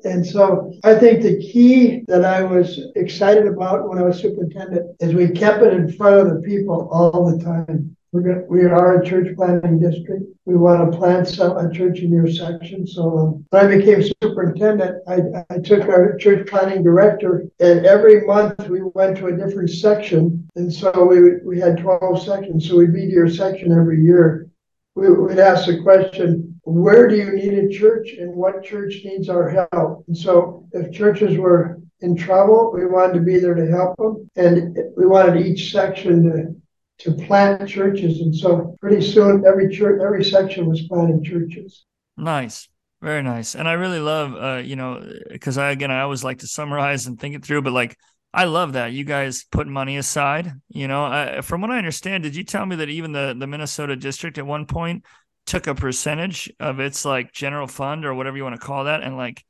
and 0.03 0.25
so 0.25 0.73
I 0.83 0.95
think 0.95 1.21
the 1.21 1.39
key 1.39 2.03
that 2.07 2.25
I 2.25 2.43
was 2.43 2.79
excited 2.95 3.47
about 3.47 3.87
when 3.87 3.99
I 3.99 4.03
was 4.03 4.19
superintendent 4.19 4.97
is 4.99 5.13
we 5.13 5.29
kept 5.29 5.63
it 5.63 5.73
in 5.73 5.91
front 5.93 6.27
of 6.27 6.33
the 6.33 6.41
people 6.41 6.89
all 6.91 7.31
the 7.31 7.43
time. 7.43 7.94
We're 8.11 8.21
gonna, 8.21 8.45
we 8.47 8.63
are 8.63 9.01
a 9.01 9.05
church 9.05 9.35
planting 9.35 9.79
district. 9.79 10.23
We 10.45 10.55
want 10.55 10.91
to 10.91 10.97
plant 10.97 11.27
some, 11.27 11.57
a 11.57 11.71
church 11.71 11.99
in 11.99 12.11
your 12.11 12.29
section. 12.29 12.87
So 12.87 13.17
um, 13.17 13.45
when 13.49 13.65
I 13.65 13.77
became 13.77 14.03
superintendent, 14.21 15.03
I, 15.07 15.43
I 15.49 15.59
took 15.59 15.89
our 15.89 16.15
church 16.17 16.47
planting 16.47 16.83
director, 16.83 17.45
and 17.59 17.85
every 17.85 18.25
month 18.25 18.69
we 18.69 18.81
went 18.93 19.17
to 19.17 19.27
a 19.27 19.37
different 19.37 19.69
section. 19.69 20.47
And 20.55 20.71
so 20.71 20.91
we, 21.03 21.37
we 21.43 21.59
had 21.59 21.77
12 21.77 22.23
sections. 22.23 22.67
So 22.67 22.77
we'd 22.77 22.93
be 22.93 23.07
to 23.07 23.11
your 23.11 23.29
section 23.29 23.71
every 23.71 24.01
year. 24.01 24.49
We, 24.95 25.11
we'd 25.11 25.39
ask 25.39 25.65
the 25.65 25.81
question, 25.81 26.59
where 26.63 27.07
do 27.07 27.15
you 27.15 27.31
need 27.33 27.53
a 27.53 27.69
church 27.69 28.13
and 28.17 28.33
what 28.33 28.63
church 28.63 29.01
needs 29.03 29.29
our 29.29 29.49
help? 29.49 30.05
And 30.07 30.17
so 30.17 30.67
if 30.71 30.91
churches 30.91 31.37
were 31.37 31.79
in 31.99 32.15
trouble, 32.15 32.71
we 32.73 32.85
wanted 32.85 33.13
to 33.13 33.19
be 33.19 33.39
there 33.39 33.53
to 33.53 33.67
help 33.67 33.97
them. 33.97 34.29
And 34.35 34.77
we 34.97 35.05
wanted 35.05 35.45
each 35.45 35.71
section 35.71 36.23
to 36.23 36.55
to 36.99 37.11
plant 37.11 37.67
churches. 37.67 38.21
And 38.21 38.35
so 38.35 38.75
pretty 38.79 39.01
soon 39.01 39.43
every 39.45 39.75
church, 39.75 40.01
every 40.03 40.23
section 40.23 40.67
was 40.67 40.81
planting 40.83 41.23
churches. 41.23 41.85
Nice. 42.17 42.69
Very 43.01 43.21
nice. 43.21 43.55
And 43.55 43.67
I 43.67 43.73
really 43.73 43.99
love, 43.99 44.35
uh, 44.35 44.61
you 44.63 44.75
know, 44.75 45.05
because 45.29 45.57
I, 45.57 45.71
again, 45.71 45.91
I 45.91 46.01
always 46.01 46.23
like 46.23 46.39
to 46.39 46.47
summarize 46.47 47.05
and 47.05 47.19
think 47.19 47.35
it 47.35 47.45
through, 47.45 47.61
but 47.61 47.73
like, 47.73 47.97
I 48.33 48.45
love 48.45 48.73
that 48.73 48.91
you 48.91 49.05
guys 49.05 49.45
put 49.49 49.65
money 49.65 49.95
aside. 49.95 50.51
You 50.67 50.89
know, 50.89 51.39
from 51.41 51.61
what 51.61 51.71
I 51.71 51.77
understand, 51.77 52.23
did 52.23 52.35
you 52.35 52.43
tell 52.43 52.65
me 52.65 52.75
that 52.75 52.89
even 52.89 53.13
the 53.13 53.33
the 53.37 53.47
Minnesota 53.47 53.95
district 53.95 54.37
at 54.37 54.45
one 54.45 54.65
point 54.65 55.05
took 55.45 55.67
a 55.67 55.75
percentage 55.75 56.51
of 56.59 56.79
its 56.79 57.05
like 57.05 57.31
general 57.31 57.67
fund 57.67 58.05
or 58.05 58.13
whatever 58.13 58.37
you 58.37 58.43
want 58.43 58.59
to 58.59 58.65
call 58.65 58.85
that 58.85 59.03
and 59.03 59.15
like 59.15 59.43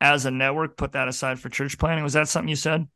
as 0.00 0.24
a 0.24 0.30
network 0.30 0.76
put 0.76 0.92
that 0.92 1.08
aside 1.08 1.38
for 1.38 1.48
church 1.48 1.78
planting 1.78 2.02
was 2.02 2.14
that 2.14 2.28
something 2.28 2.48
you 2.48 2.56
said 2.56 2.88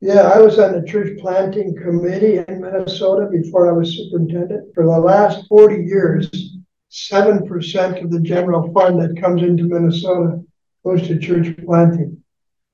yeah 0.00 0.22
i 0.22 0.38
was 0.38 0.58
on 0.58 0.72
the 0.72 0.86
church 0.86 1.18
planting 1.18 1.74
committee 1.76 2.38
in 2.38 2.60
minnesota 2.60 3.28
before 3.30 3.68
i 3.68 3.72
was 3.72 3.96
superintendent 3.96 4.74
for 4.74 4.84
the 4.84 4.90
last 4.98 5.46
40 5.48 5.84
years 5.84 6.54
7% 6.90 8.02
of 8.02 8.10
the 8.10 8.20
general 8.20 8.72
fund 8.72 9.00
that 9.00 9.20
comes 9.20 9.42
into 9.42 9.64
minnesota 9.64 10.42
goes 10.84 11.06
to 11.06 11.18
church 11.18 11.54
planting 11.64 12.22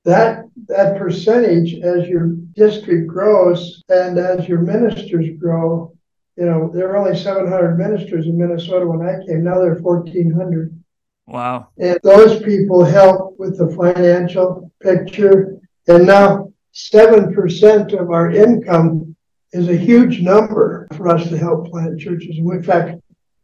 that 0.04 0.44
that 0.68 0.98
percentage 0.98 1.74
as 1.82 2.06
your 2.06 2.28
district 2.54 3.08
grows 3.08 3.82
and 3.88 4.18
as 4.18 4.46
your 4.46 4.60
ministers 4.60 5.26
grow 5.40 5.94
you 6.36 6.46
know, 6.46 6.70
there 6.72 6.88
were 6.88 6.96
only 6.96 7.16
700 7.16 7.76
ministers 7.76 8.26
in 8.26 8.36
Minnesota 8.36 8.86
when 8.86 9.06
I 9.06 9.24
came. 9.24 9.44
Now 9.44 9.60
there 9.60 9.72
are 9.72 9.80
1,400. 9.80 10.82
Wow. 11.26 11.68
And 11.78 11.98
those 12.02 12.42
people 12.42 12.84
help 12.84 13.38
with 13.38 13.56
the 13.56 13.68
financial 13.68 14.70
picture. 14.82 15.60
And 15.86 16.06
now 16.06 16.52
7% 16.74 18.00
of 18.00 18.10
our 18.10 18.30
income 18.30 19.14
is 19.52 19.68
a 19.68 19.76
huge 19.76 20.20
number 20.20 20.88
for 20.96 21.08
us 21.08 21.28
to 21.28 21.38
help 21.38 21.70
plant 21.70 22.00
churches. 22.00 22.36
In 22.36 22.62
fact, 22.62 23.00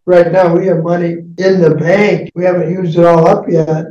right 0.07 0.33
now 0.33 0.57
we 0.57 0.67
have 0.67 0.83
money 0.83 1.13
in 1.13 1.61
the 1.61 1.77
bank. 1.79 2.31
We 2.35 2.45
haven't 2.45 2.71
used 2.71 2.99
it 2.99 3.05
all 3.05 3.29
up 3.29 3.47
yet 3.49 3.87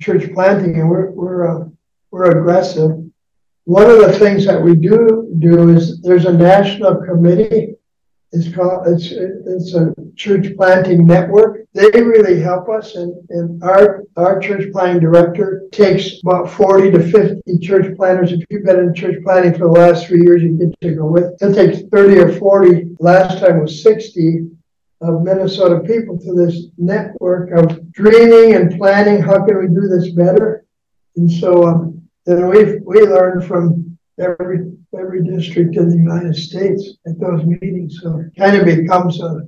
church 0.00 0.32
planting, 0.32 0.78
and 0.80 0.88
we're, 0.88 1.10
we're, 1.10 1.48
uh, 1.48 1.68
we're 2.10 2.38
aggressive. 2.38 2.90
One 3.64 3.88
of 3.88 3.98
the 3.98 4.12
things 4.12 4.44
that 4.46 4.60
we 4.60 4.74
do 4.74 5.34
do 5.38 5.70
is 5.70 6.00
there's 6.02 6.26
a 6.26 6.32
national 6.32 6.96
committee 6.96 7.73
it's 8.34 8.54
called 8.54 8.86
it's 8.88 9.08
it's 9.12 9.74
a 9.74 9.94
church 10.16 10.46
planting 10.56 11.06
network. 11.06 11.52
They 11.72 11.90
really 12.14 12.40
help 12.40 12.68
us, 12.68 12.94
and, 12.96 13.12
and 13.30 13.62
our 13.62 14.04
our 14.16 14.38
church 14.40 14.72
planting 14.72 15.00
director 15.00 15.48
takes 15.72 16.20
about 16.22 16.50
forty 16.50 16.90
to 16.90 17.00
fifty 17.00 17.58
church 17.58 17.96
planters. 17.96 18.32
If 18.32 18.40
you've 18.50 18.64
been 18.64 18.80
in 18.80 18.94
church 18.94 19.18
planting 19.24 19.54
for 19.54 19.66
the 19.68 19.78
last 19.80 20.06
three 20.06 20.22
years, 20.22 20.42
you 20.42 20.58
get 20.58 20.80
to 20.80 20.94
go 20.94 21.06
with. 21.06 21.26
It 21.40 21.54
takes 21.54 21.88
thirty 21.90 22.18
or 22.18 22.32
forty. 22.38 22.74
Last 22.98 23.38
time 23.40 23.60
was 23.60 23.82
sixty. 23.82 24.50
of 25.00 25.22
Minnesota 25.22 25.80
people 25.80 26.18
to 26.18 26.32
this 26.34 26.56
network 26.78 27.50
of 27.50 27.92
dreaming 27.92 28.54
and 28.56 28.76
planning. 28.78 29.20
How 29.20 29.44
can 29.44 29.58
we 29.58 29.68
do 29.68 29.86
this 29.88 30.10
better? 30.12 30.64
And 31.16 31.30
so 31.30 31.66
um, 31.68 32.02
then 32.24 32.48
we 32.48 32.78
we 32.78 33.02
learned 33.02 33.44
from 33.44 33.93
every 34.18 34.72
every 34.96 35.24
district 35.24 35.76
in 35.76 35.88
the 35.88 35.96
United 35.96 36.36
States 36.36 36.94
at 37.06 37.18
those 37.18 37.44
meetings. 37.44 38.00
So 38.02 38.18
it 38.20 38.38
kind 38.38 38.56
of 38.56 38.64
becomes 38.64 39.20
a 39.20 39.42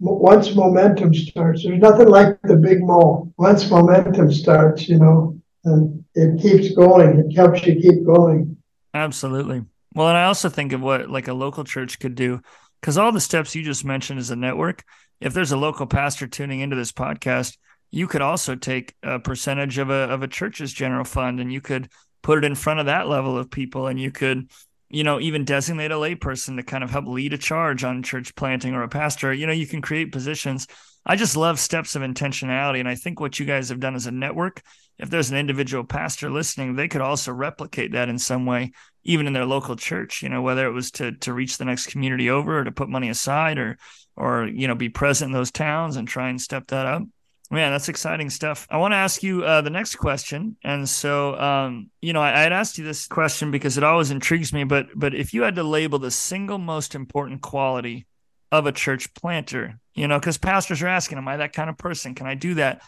once 0.00 0.54
momentum 0.54 1.12
starts. 1.12 1.64
There's 1.64 1.80
nothing 1.80 2.08
like 2.08 2.40
the 2.42 2.56
big 2.56 2.80
mo. 2.80 3.32
Once 3.36 3.68
momentum 3.68 4.32
starts, 4.32 4.88
you 4.88 4.98
know, 4.98 5.40
and 5.64 6.04
it 6.14 6.40
keeps 6.40 6.74
going. 6.74 7.18
It 7.18 7.34
helps 7.34 7.66
you 7.66 7.80
keep 7.80 8.04
going. 8.04 8.56
Absolutely. 8.94 9.64
Well, 9.94 10.08
and 10.08 10.16
I 10.16 10.24
also 10.24 10.48
think 10.48 10.72
of 10.72 10.80
what 10.80 11.10
like 11.10 11.28
a 11.28 11.34
local 11.34 11.64
church 11.64 11.98
could 11.98 12.14
do 12.14 12.40
because 12.80 12.98
all 12.98 13.12
the 13.12 13.20
steps 13.20 13.54
you 13.54 13.62
just 13.62 13.84
mentioned 13.84 14.18
as 14.18 14.30
a 14.30 14.36
network. 14.36 14.84
If 15.20 15.34
there's 15.34 15.52
a 15.52 15.56
local 15.56 15.86
pastor 15.86 16.28
tuning 16.28 16.60
into 16.60 16.76
this 16.76 16.92
podcast, 16.92 17.56
you 17.90 18.06
could 18.06 18.22
also 18.22 18.54
take 18.54 18.94
a 19.02 19.18
percentage 19.18 19.78
of 19.78 19.90
a 19.90 20.04
of 20.10 20.22
a 20.22 20.28
church's 20.28 20.72
general 20.72 21.04
fund 21.04 21.40
and 21.40 21.52
you 21.52 21.60
could 21.60 21.90
put 22.22 22.38
it 22.38 22.44
in 22.44 22.54
front 22.54 22.80
of 22.80 22.86
that 22.86 23.08
level 23.08 23.38
of 23.38 23.50
people 23.50 23.86
and 23.86 24.00
you 24.00 24.10
could 24.10 24.48
you 24.90 25.04
know 25.04 25.20
even 25.20 25.44
designate 25.44 25.90
a 25.90 25.96
layperson 25.96 26.56
to 26.56 26.62
kind 26.62 26.82
of 26.82 26.90
help 26.90 27.06
lead 27.06 27.32
a 27.32 27.38
charge 27.38 27.84
on 27.84 28.02
church 28.02 28.34
planting 28.34 28.74
or 28.74 28.82
a 28.82 28.88
pastor. 28.88 29.32
You 29.32 29.46
know 29.46 29.52
you 29.52 29.66
can 29.66 29.82
create 29.82 30.12
positions. 30.12 30.66
I 31.06 31.16
just 31.16 31.36
love 31.36 31.58
steps 31.58 31.96
of 31.96 32.02
intentionality 32.02 32.80
and 32.80 32.88
i 32.88 32.94
think 32.94 33.18
what 33.18 33.38
you 33.38 33.46
guys 33.46 33.70
have 33.70 33.80
done 33.80 33.94
as 33.94 34.06
a 34.06 34.10
network 34.10 34.62
if 34.98 35.08
there's 35.08 35.30
an 35.30 35.38
individual 35.38 35.82
pastor 35.82 36.30
listening 36.30 36.74
they 36.74 36.86
could 36.86 37.00
also 37.00 37.32
replicate 37.32 37.92
that 37.92 38.10
in 38.10 38.18
some 38.18 38.44
way 38.44 38.72
even 39.04 39.26
in 39.26 39.32
their 39.32 39.46
local 39.46 39.74
church 39.74 40.22
you 40.22 40.28
know 40.28 40.42
whether 40.42 40.66
it 40.66 40.72
was 40.72 40.90
to 40.90 41.12
to 41.12 41.32
reach 41.32 41.56
the 41.56 41.64
next 41.64 41.86
community 41.86 42.28
over 42.28 42.58
or 42.58 42.64
to 42.64 42.72
put 42.72 42.90
money 42.90 43.08
aside 43.08 43.58
or 43.58 43.78
or 44.16 44.46
you 44.46 44.68
know 44.68 44.74
be 44.74 44.90
present 44.90 45.30
in 45.30 45.32
those 45.32 45.50
towns 45.50 45.96
and 45.96 46.06
try 46.06 46.28
and 46.28 46.40
step 46.40 46.66
that 46.66 46.84
up 46.84 47.02
Man, 47.50 47.72
that's 47.72 47.88
exciting 47.88 48.28
stuff. 48.28 48.66
I 48.70 48.76
want 48.76 48.92
to 48.92 48.96
ask 48.96 49.22
you 49.22 49.42
uh, 49.42 49.62
the 49.62 49.70
next 49.70 49.96
question, 49.96 50.56
and 50.62 50.86
so 50.86 51.34
um, 51.38 51.90
you 52.02 52.12
know, 52.12 52.20
I, 52.20 52.40
I 52.40 52.42
had 52.42 52.52
asked 52.52 52.76
you 52.76 52.84
this 52.84 53.06
question 53.06 53.50
because 53.50 53.78
it 53.78 53.84
always 53.84 54.10
intrigues 54.10 54.52
me. 54.52 54.64
But 54.64 54.88
but 54.94 55.14
if 55.14 55.32
you 55.32 55.42
had 55.42 55.56
to 55.56 55.62
label 55.62 55.98
the 55.98 56.10
single 56.10 56.58
most 56.58 56.94
important 56.94 57.40
quality 57.40 58.06
of 58.52 58.66
a 58.66 58.72
church 58.72 59.14
planter, 59.14 59.80
you 59.94 60.06
know, 60.08 60.18
because 60.18 60.36
pastors 60.36 60.82
are 60.82 60.88
asking, 60.88 61.16
"Am 61.16 61.26
I 61.26 61.38
that 61.38 61.54
kind 61.54 61.70
of 61.70 61.78
person? 61.78 62.14
Can 62.14 62.26
I 62.26 62.34
do 62.34 62.54
that?" 62.54 62.82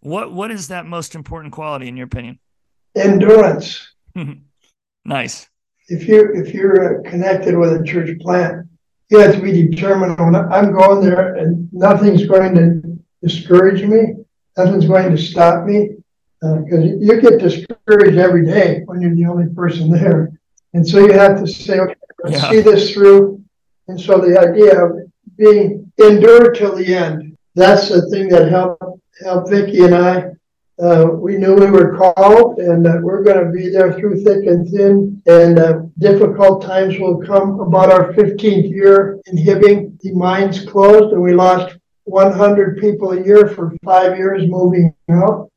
What 0.00 0.30
what 0.30 0.50
is 0.50 0.68
that 0.68 0.84
most 0.84 1.14
important 1.14 1.54
quality 1.54 1.88
in 1.88 1.96
your 1.96 2.06
opinion? 2.06 2.38
Endurance. 2.94 3.94
nice. 5.06 5.48
If 5.88 6.06
you 6.06 6.32
if 6.34 6.52
you're 6.52 7.00
uh, 7.00 7.10
connected 7.10 7.56
with 7.56 7.80
a 7.80 7.82
church 7.82 8.18
plant, 8.20 8.66
you 9.08 9.20
have 9.20 9.34
to 9.36 9.40
be 9.40 9.68
determined. 9.68 10.18
When 10.18 10.36
I'm 10.36 10.72
going 10.72 11.02
there, 11.02 11.34
and 11.36 11.72
nothing's 11.72 12.26
going 12.26 12.54
to 12.56 12.98
discourage 13.22 13.82
me. 13.82 14.24
Nothing's 14.56 14.86
going 14.86 15.14
to 15.14 15.22
stop 15.22 15.64
me 15.64 15.96
because 16.40 16.84
uh, 16.84 16.96
you 16.98 17.20
get 17.20 17.38
discouraged 17.38 18.18
every 18.18 18.44
day 18.44 18.82
when 18.86 19.00
you're 19.00 19.14
the 19.14 19.26
only 19.26 19.52
person 19.54 19.90
there. 19.90 20.32
And 20.74 20.86
so 20.86 20.98
you 20.98 21.12
have 21.12 21.38
to 21.40 21.46
say, 21.46 21.78
okay, 21.78 21.94
let's 22.24 22.42
yeah. 22.42 22.50
see 22.50 22.60
this 22.60 22.92
through. 22.92 23.42
And 23.88 24.00
so 24.00 24.18
the 24.18 24.38
idea 24.38 24.84
of 24.84 25.10
being 25.36 25.90
endured 25.98 26.56
till 26.56 26.74
the 26.74 26.94
end, 26.94 27.36
that's 27.54 27.88
the 27.88 28.08
thing 28.10 28.28
that 28.28 28.50
helped 28.50 28.82
helped 29.22 29.50
Vicki 29.50 29.84
and 29.84 29.94
I. 29.94 30.30
Uh, 30.82 31.06
we 31.12 31.36
knew 31.36 31.54
we 31.54 31.70
were 31.70 31.96
called 31.96 32.58
and 32.58 32.86
uh, 32.86 32.98
we're 33.02 33.22
going 33.22 33.44
to 33.44 33.52
be 33.52 33.68
there 33.68 33.92
through 33.92 34.24
thick 34.24 34.46
and 34.46 34.68
thin. 34.68 35.22
And 35.26 35.58
uh, 35.58 35.82
difficult 35.98 36.62
times 36.62 36.98
will 36.98 37.22
come. 37.22 37.60
About 37.60 37.92
our 37.92 38.12
15th 38.14 38.70
year 38.70 39.20
in 39.26 39.36
Hibbing, 39.36 40.00
the 40.00 40.12
mines 40.12 40.64
closed 40.64 41.12
and 41.12 41.22
we 41.22 41.34
lost 41.34 41.76
100 42.04 42.78
people 42.78 43.12
a 43.12 43.24
year 43.24 43.48
for 43.48 43.74
five 43.84 44.16
years 44.16 44.48
moving 44.48 44.94
out. 45.10 45.50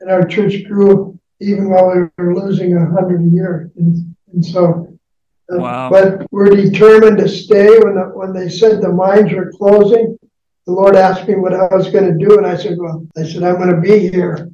And 0.00 0.10
our 0.10 0.26
church 0.26 0.64
grew 0.64 1.18
even 1.40 1.70
while 1.70 1.90
we 1.90 2.24
were 2.24 2.34
losing 2.34 2.74
100 2.76 3.20
a 3.20 3.24
year. 3.24 3.70
And, 3.76 4.14
and 4.32 4.44
so, 4.44 4.98
uh, 5.52 5.58
wow. 5.58 5.90
but 5.90 6.26
we're 6.30 6.50
determined 6.50 7.18
to 7.18 7.28
stay. 7.28 7.78
When, 7.78 7.94
the, 7.94 8.10
when 8.14 8.32
they 8.32 8.48
said 8.48 8.80
the 8.80 8.92
mines 8.92 9.32
were 9.32 9.52
closing, 9.52 10.18
the 10.66 10.72
Lord 10.72 10.96
asked 10.96 11.28
me 11.28 11.34
what 11.34 11.54
I 11.54 11.74
was 11.74 11.90
going 11.90 12.06
to 12.06 12.26
do. 12.26 12.38
And 12.38 12.46
I 12.46 12.56
said, 12.56 12.78
Well, 12.78 13.06
I 13.16 13.24
said, 13.24 13.42
I'm 13.42 13.56
going 13.56 13.74
to 13.74 13.80
be 13.80 14.08
here. 14.08 14.50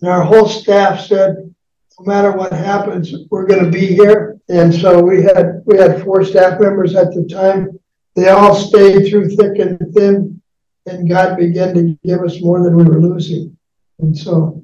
And 0.00 0.10
our 0.10 0.22
whole 0.22 0.48
staff 0.48 1.06
said, 1.06 1.52
no 1.98 2.12
matter 2.12 2.32
what 2.32 2.52
happens, 2.52 3.14
we're 3.30 3.46
going 3.46 3.64
to 3.64 3.70
be 3.70 3.86
here. 3.86 4.40
And 4.48 4.74
so 4.74 5.00
we 5.00 5.22
had 5.22 5.62
we 5.64 5.78
had 5.78 6.02
four 6.02 6.24
staff 6.24 6.60
members 6.60 6.96
at 6.96 7.14
the 7.14 7.24
time. 7.30 7.78
They 8.16 8.28
all 8.28 8.54
stayed 8.54 9.08
through 9.08 9.30
thick 9.30 9.58
and 9.58 9.78
thin 9.94 10.41
and 10.86 11.08
God 11.08 11.36
began 11.36 11.74
to 11.74 11.98
give 12.04 12.20
us 12.20 12.40
more 12.40 12.62
than 12.62 12.76
we 12.76 12.84
were 12.84 13.00
losing. 13.00 13.56
And 14.00 14.16
so 14.16 14.62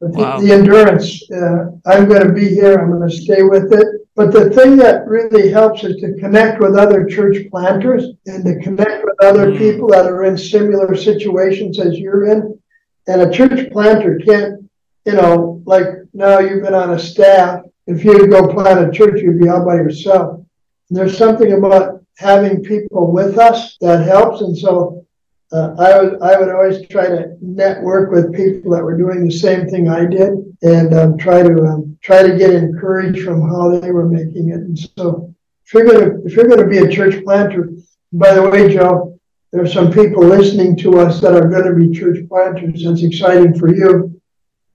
wow. 0.00 0.38
the, 0.38 0.46
the, 0.46 0.52
endurance, 0.52 1.30
uh, 1.30 1.70
I'm 1.86 2.08
going 2.08 2.26
to 2.26 2.32
be 2.32 2.48
here, 2.48 2.78
I'm 2.78 2.90
going 2.90 3.08
to 3.08 3.16
stay 3.16 3.42
with 3.42 3.72
it. 3.72 3.86
But 4.16 4.32
the 4.32 4.50
thing 4.50 4.76
that 4.76 5.06
really 5.06 5.50
helps 5.50 5.84
is 5.84 5.96
to 5.96 6.14
connect 6.14 6.58
with 6.58 6.76
other 6.76 7.04
church 7.04 7.48
planters 7.50 8.04
and 8.26 8.44
to 8.44 8.58
connect 8.60 9.04
with 9.04 9.14
other 9.22 9.52
mm. 9.52 9.58
people 9.58 9.88
that 9.88 10.06
are 10.06 10.24
in 10.24 10.38
similar 10.38 10.94
situations 10.96 11.78
as 11.78 11.98
you're 11.98 12.32
in. 12.32 12.58
And 13.06 13.22
a 13.22 13.30
church 13.30 13.70
planter 13.70 14.18
can't, 14.24 14.68
you 15.04 15.12
know, 15.12 15.62
like 15.66 15.86
now 16.12 16.38
you've 16.38 16.62
been 16.62 16.74
on 16.74 16.94
a 16.94 16.98
staff. 16.98 17.62
If 17.86 18.04
you 18.04 18.26
go 18.26 18.52
plant 18.52 18.88
a 18.88 18.90
church, 18.90 19.20
you'd 19.20 19.40
be 19.40 19.48
all 19.48 19.64
by 19.64 19.76
yourself. 19.76 20.40
And 20.88 20.98
there's 20.98 21.16
something 21.16 21.52
about 21.52 22.02
having 22.16 22.64
people 22.64 23.12
with 23.12 23.38
us 23.38 23.76
that 23.80 24.06
helps. 24.06 24.40
And 24.40 24.56
so 24.56 25.05
uh, 25.52 25.74
I 25.78 25.98
would 25.98 26.22
I 26.22 26.38
would 26.38 26.48
always 26.48 26.86
try 26.88 27.06
to 27.06 27.36
network 27.40 28.10
with 28.10 28.34
people 28.34 28.72
that 28.72 28.82
were 28.82 28.96
doing 28.98 29.24
the 29.24 29.30
same 29.30 29.68
thing 29.68 29.88
I 29.88 30.04
did, 30.06 30.32
and 30.62 30.94
um, 30.94 31.18
try 31.18 31.42
to 31.42 31.54
um, 31.64 31.96
try 32.02 32.22
to 32.22 32.36
get 32.36 32.50
encouraged 32.50 33.24
from 33.24 33.48
how 33.48 33.78
they 33.78 33.92
were 33.92 34.08
making 34.08 34.50
it. 34.50 34.56
And 34.56 34.78
so, 34.98 35.34
if 35.64 35.72
you're 35.72 35.86
gonna 35.86 36.18
if 36.24 36.34
you're 36.34 36.48
gonna 36.48 36.68
be 36.68 36.78
a 36.78 36.90
church 36.90 37.22
planter, 37.24 37.70
by 38.12 38.34
the 38.34 38.48
way, 38.48 38.74
Joe, 38.74 39.18
there's 39.52 39.72
some 39.72 39.92
people 39.92 40.24
listening 40.24 40.76
to 40.78 40.98
us 40.98 41.20
that 41.20 41.34
are 41.34 41.48
going 41.48 41.64
to 41.64 41.74
be 41.74 41.98
church 41.98 42.18
planters. 42.28 42.84
That's 42.84 43.02
exciting 43.02 43.58
for 43.58 43.74
you 43.74 44.20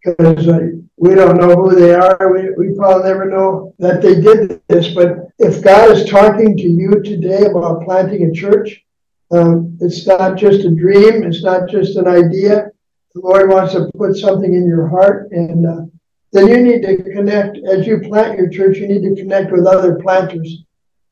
because 0.04 0.48
uh, 0.48 0.70
we 0.98 1.16
don't 1.16 1.38
know 1.38 1.56
who 1.56 1.76
they 1.76 1.94
are. 1.94 2.32
We, 2.32 2.50
we 2.58 2.76
probably 2.76 3.04
never 3.04 3.30
know 3.30 3.76
that 3.80 4.02
they 4.02 4.20
did 4.22 4.62
this. 4.68 4.94
But 4.94 5.28
if 5.40 5.64
God 5.64 5.92
is 5.92 6.10
talking 6.10 6.56
to 6.58 6.64
you 6.64 7.02
today 7.04 7.46
about 7.46 7.84
planting 7.84 8.24
a 8.24 8.34
church, 8.34 8.84
um, 9.32 9.78
it's 9.80 10.06
not 10.06 10.38
just 10.38 10.65
a 10.65 10.72
dream. 10.72 11.24
It's 11.24 11.44
not 11.44 11.70
just 11.70 11.96
an 11.96 12.08
idea. 12.08 12.72
The 13.13 13.22
Lord 13.22 13.50
wants 13.50 13.74
to 13.74 13.89
put 13.98 14.15
something 14.15 14.54
in 14.54 14.67
your 14.67 14.88
heart, 14.88 15.32
and 15.32 15.65
uh, 15.65 15.86
then 16.32 16.48
you 16.48 16.58
need 16.58 16.82
to 16.84 17.04
connect. 17.12 17.58
As 17.58 17.88
you 17.88 18.00
plant 18.00 18.38
your 18.38 18.50
church, 18.50 18.78
you 18.78 18.88
need 18.88 19.04
to 19.04 19.15
connect 19.15 19.52
with 19.52 19.65
other 19.65 19.96
planters 19.96 20.63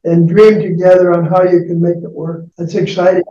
and 0.03 0.27
dream 0.27 0.61
together 0.61 1.13
on 1.13 1.25
how 1.25 1.43
you 1.43 1.65
can 1.65 1.81
make 1.81 1.97
it 1.97 2.11
work. 2.11 2.45
That's 2.57 2.75
exciting. 2.75 3.23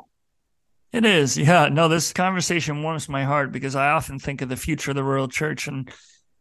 It 0.93 1.05
is, 1.05 1.37
yeah. 1.37 1.69
No, 1.69 1.89
this 1.89 2.13
conversation 2.13 2.83
warms 2.83 3.09
my 3.09 3.25
heart 3.25 3.53
because 3.53 3.77
I 3.77 3.91
often 3.91 4.19
think 4.19 4.41
of 4.41 4.49
the 4.49 4.57
future 4.57 4.91
of 4.91 4.97
the 4.97 5.05
rural 5.05 5.29
church, 5.29 5.69
and 5.69 5.91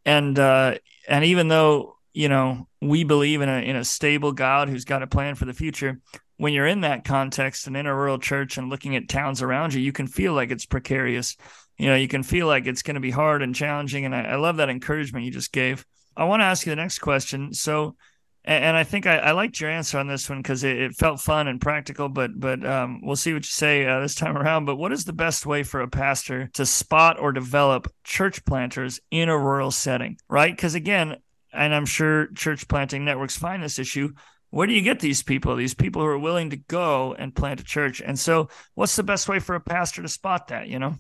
and 0.06 0.40
uh, 0.40 0.76
and 1.08 1.26
even 1.26 1.50
though 1.50 1.98
you 2.14 2.30
know 2.30 2.68
we 2.82 3.04
believe 3.04 3.42
in 3.42 3.50
a 3.50 3.60
in 3.60 3.76
a 3.76 3.84
stable 3.84 4.32
God 4.32 4.70
who's 4.70 4.86
got 4.86 5.04
a 5.04 5.08
plan 5.08 5.36
for 5.36 5.46
the 5.46 5.54
future, 5.54 6.00
when 6.38 6.54
you're 6.54 6.68
in 6.68 6.82
that 6.82 7.04
context 7.04 7.68
and 7.68 7.76
in 7.76 7.88
a 7.88 7.96
rural 7.96 8.20
church 8.20 8.58
and 8.58 8.70
looking 8.70 8.96
at 8.96 9.10
towns 9.10 9.42
around 9.42 9.74
you, 9.74 9.82
you 9.82 9.92
can 9.92 10.08
feel 10.08 10.34
like 10.34 10.52
it's 10.52 10.66
precarious. 10.66 11.36
You 11.78 11.88
know, 11.88 11.96
you 11.96 12.08
can 12.08 12.24
feel 12.24 12.48
like 12.48 12.68
it's 12.68 12.84
going 12.84 12.96
to 12.96 13.02
be 13.02 13.12
hard 13.12 13.42
and 13.42 13.54
challenging. 13.54 14.06
And 14.06 14.16
I, 14.16 14.22
I 14.24 14.36
love 14.36 14.58
that 14.58 14.70
encouragement 14.70 15.26
you 15.26 15.32
just 15.32 15.52
gave. 15.52 15.86
I 16.16 16.26
want 16.26 16.42
to 16.42 16.46
ask 16.46 16.66
you 16.66 16.72
the 16.72 16.76
next 16.76 17.00
question. 17.00 17.54
So, 17.54 17.96
and, 18.44 18.78
I 18.78 18.86
think 18.86 19.06
I, 19.06 19.18
I, 19.18 19.32
liked 19.32 19.60
your 19.60 19.70
answer 19.70 20.00
on 20.00 20.08
this 20.08 20.30
one 20.30 20.42
because 20.42 20.64
it, 20.64 20.78
it, 20.78 20.96
felt 20.96 21.20
fun 21.20 21.50
and 21.50 21.60
practical. 21.60 22.08
But 22.08 22.40
but 22.40 22.66
um, 22.66 23.02
we'll 23.04 23.18
see 23.18 23.34
what 23.34 23.44
you 23.44 23.52
say 23.52 23.86
uh, 23.86 24.00
this 24.00 24.16
time 24.16 24.38
around. 24.38 24.64
But 24.64 24.78
what 24.78 24.94
is 24.94 25.04
the 25.04 25.12
best 25.12 25.46
way 25.46 25.64
for 25.64 25.82
a 25.82 25.90
pastor 25.90 26.50
to 26.54 26.66
spot 26.66 27.20
or 27.20 27.34
develop 27.34 27.92
church 28.06 28.46
planters 28.46 29.02
in 29.12 29.28
a 29.28 29.38
rural 29.38 29.70
setting? 29.70 30.18
Right? 30.30 30.56
Because 30.56 30.76
again, 30.76 31.18
and 31.52 31.76
I'm 31.76 31.86
sure 31.86 32.28
church 32.28 32.70
planting 32.70 33.04
networks 33.04 33.36
find 33.36 33.62
this 33.62 33.80
issue 33.80 34.14
where 34.58 34.66
do 34.66 34.74
you 34.74 34.82
get 34.82 35.00
these 35.00 35.22
people 35.22 35.56
these 35.56 35.76
people 35.76 36.02
who 36.02 36.08
are 36.08 36.18
willing 36.18 36.50
to 36.50 36.56
go 36.58 37.14
and 37.14 37.36
plant 37.36 37.60
a 37.60 37.64
church? 37.64 38.02
And 38.02 38.18
so 38.18 38.50
what's 38.74 38.96
the 38.96 39.04
best 39.04 39.30
way 39.30 39.38
for 39.38 39.54
a 39.54 39.60
pastor 39.60 40.02
to 40.02 40.08
spot 40.08 40.48
that 40.48 40.68
you 40.68 40.80
know? 40.80 40.96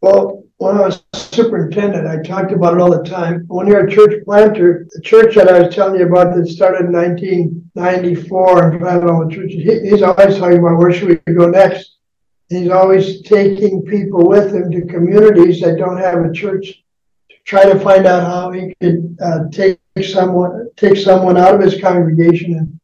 Well 0.00 0.44
when 0.58 0.76
i 0.76 0.82
was 0.82 1.02
superintendent 1.12 2.06
i 2.06 2.22
talked 2.22 2.52
about 2.52 2.74
it 2.74 2.80
all 2.80 2.96
the 2.96 3.02
time. 3.02 3.44
When 3.48 3.66
you're 3.66 3.88
a 3.88 3.90
church 3.90 4.24
planter 4.24 4.86
the 4.92 5.00
church 5.00 5.34
that 5.34 5.48
i 5.48 5.62
was 5.62 5.74
telling 5.74 5.98
you 5.98 6.06
about 6.06 6.32
that 6.36 6.46
started 6.46 6.86
in 6.86 6.92
1994 6.92 8.70
and 8.70 8.80
planted 8.80 9.10
all 9.10 9.26
the 9.26 9.34
churches 9.34 9.64
he, 9.64 9.90
he's 9.90 10.02
always 10.02 10.38
talking 10.38 10.58
about 10.58 10.78
where 10.78 10.92
should 10.92 11.08
we 11.08 11.34
go 11.34 11.48
next. 11.48 11.96
He's 12.50 12.70
always 12.70 13.22
taking 13.22 13.82
people 13.82 14.28
with 14.28 14.54
him 14.54 14.70
to 14.70 14.86
communities 14.86 15.60
that 15.62 15.76
don't 15.76 15.98
have 15.98 16.24
a 16.24 16.30
church 16.30 16.84
to 17.30 17.36
try 17.44 17.64
to 17.64 17.80
find 17.80 18.06
out 18.06 18.22
how 18.22 18.52
he 18.52 18.72
could 18.80 19.18
uh, 19.20 19.48
take 19.50 19.80
someone 20.04 20.68
take 20.76 20.96
someone 20.96 21.36
out 21.36 21.56
of 21.56 21.60
his 21.60 21.80
congregation 21.80 22.54
and 22.54 22.78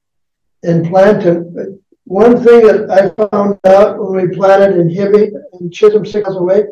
and 0.62 0.86
plant 0.88 1.22
them. 1.22 1.80
one 2.04 2.42
thing 2.42 2.66
that 2.66 2.90
I 2.90 3.28
found 3.28 3.58
out 3.64 3.98
when 3.98 4.28
we 4.28 4.36
planted 4.36 4.78
in 4.78 4.88
Hibbing 4.88 5.32
and 5.52 5.72
Chisholm 5.72 6.04
six 6.04 6.28
miles 6.28 6.40
away, 6.40 6.64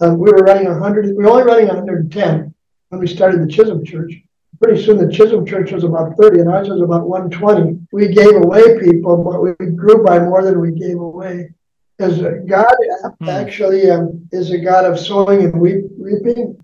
um, 0.00 0.18
we 0.18 0.30
were 0.30 0.44
running 0.44 0.66
100, 0.66 1.16
we 1.16 1.24
were 1.24 1.30
only 1.30 1.44
running 1.44 1.68
110 1.68 2.54
when 2.88 3.00
we 3.00 3.06
started 3.06 3.42
the 3.42 3.52
Chisholm 3.52 3.84
Church. 3.84 4.14
Pretty 4.60 4.82
soon 4.82 4.98
the 4.98 5.12
Chisholm 5.12 5.46
Church 5.46 5.72
was 5.72 5.84
about 5.84 6.16
30 6.16 6.40
and 6.40 6.48
ours 6.48 6.68
was 6.68 6.80
about 6.82 7.08
120. 7.08 7.86
We 7.92 8.08
gave 8.08 8.34
away 8.36 8.78
people, 8.78 9.22
but 9.22 9.40
we 9.40 9.66
grew 9.66 10.04
by 10.04 10.18
more 10.18 10.42
than 10.42 10.60
we 10.60 10.72
gave 10.72 10.98
away. 10.98 11.50
Because 11.96 12.18
God 12.46 12.74
hmm. 13.20 13.28
actually 13.28 13.90
um, 13.90 14.26
is 14.32 14.50
a 14.50 14.58
God 14.58 14.86
of 14.86 14.98
sowing 14.98 15.44
and 15.44 15.60
reaping. 15.60 16.58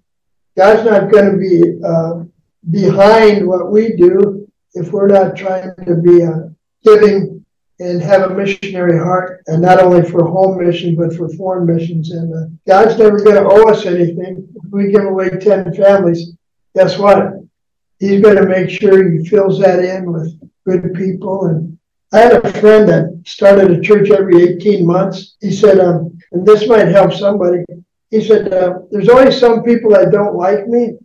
God's 0.56 0.90
not 0.90 1.10
going 1.10 1.30
to 1.30 1.36
be 1.36 1.78
uh, 1.84 2.24
behind 2.70 3.46
what 3.46 3.70
we 3.70 3.96
do 3.96 4.50
if 4.72 4.92
we're 4.92 5.08
not 5.08 5.36
trying 5.36 5.74
to 5.84 5.96
be 5.96 6.22
uh, 6.22 6.48
giving 6.86 7.44
and 7.78 8.00
have 8.00 8.30
a 8.30 8.34
missionary 8.34 8.98
heart, 8.98 9.42
and 9.48 9.60
not 9.60 9.80
only 9.80 10.08
for 10.08 10.24
home 10.24 10.64
missions, 10.64 10.96
but 10.96 11.14
for 11.14 11.28
foreign 11.36 11.66
missions. 11.66 12.10
And 12.10 12.32
uh, 12.34 12.46
God's 12.66 12.98
never 12.98 13.22
going 13.22 13.36
to 13.36 13.48
owe 13.48 13.68
us 13.68 13.84
anything. 13.84 14.48
If 14.54 14.70
we 14.70 14.90
give 14.90 15.04
away 15.04 15.28
10 15.28 15.74
families, 15.74 16.32
guess 16.74 16.96
what? 16.96 17.34
He's 17.98 18.22
going 18.22 18.36
to 18.36 18.46
make 18.46 18.70
sure 18.70 19.10
he 19.10 19.26
fills 19.28 19.60
that 19.60 19.80
in 19.80 20.10
with 20.10 20.40
good 20.66 20.94
people. 20.94 21.46
And 21.46 21.78
I 22.12 22.20
had 22.20 22.32
a 22.32 22.60
friend 22.60 22.88
that 22.88 23.22
started 23.26 23.70
a 23.70 23.80
church 23.80 24.10
every 24.10 24.42
18 24.42 24.86
months. 24.86 25.36
He 25.40 25.52
said, 25.52 25.78
um, 25.78 26.18
and 26.32 26.46
this 26.46 26.66
might 26.66 26.88
help 26.88 27.12
somebody. 27.12 27.62
He 28.10 28.24
said, 28.24 28.52
uh, 28.54 28.78
There's 28.90 29.08
always 29.08 29.38
some 29.38 29.62
people 29.62 29.90
that 29.90 30.12
don't 30.12 30.36
like 30.36 30.66
me. 30.66 30.96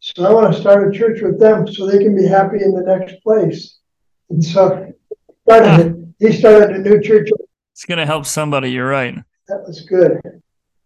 So 0.00 0.26
I 0.26 0.32
want 0.32 0.52
to 0.52 0.60
start 0.60 0.94
a 0.94 0.98
church 0.98 1.22
with 1.22 1.38
them 1.38 1.66
so 1.66 1.86
they 1.86 2.02
can 2.02 2.14
be 2.16 2.26
happy 2.26 2.62
in 2.62 2.72
the 2.72 2.82
next 2.82 3.22
place. 3.22 3.78
And 4.30 4.44
so 4.44 4.92
started 5.44 6.14
he 6.18 6.32
started 6.32 6.76
a 6.76 6.78
new 6.78 7.00
church. 7.00 7.28
It's 7.72 7.84
going 7.84 7.98
to 7.98 8.06
help 8.06 8.26
somebody. 8.26 8.70
You're 8.70 8.88
right. 8.88 9.16
That 9.48 9.64
was 9.66 9.80
good. 9.80 10.20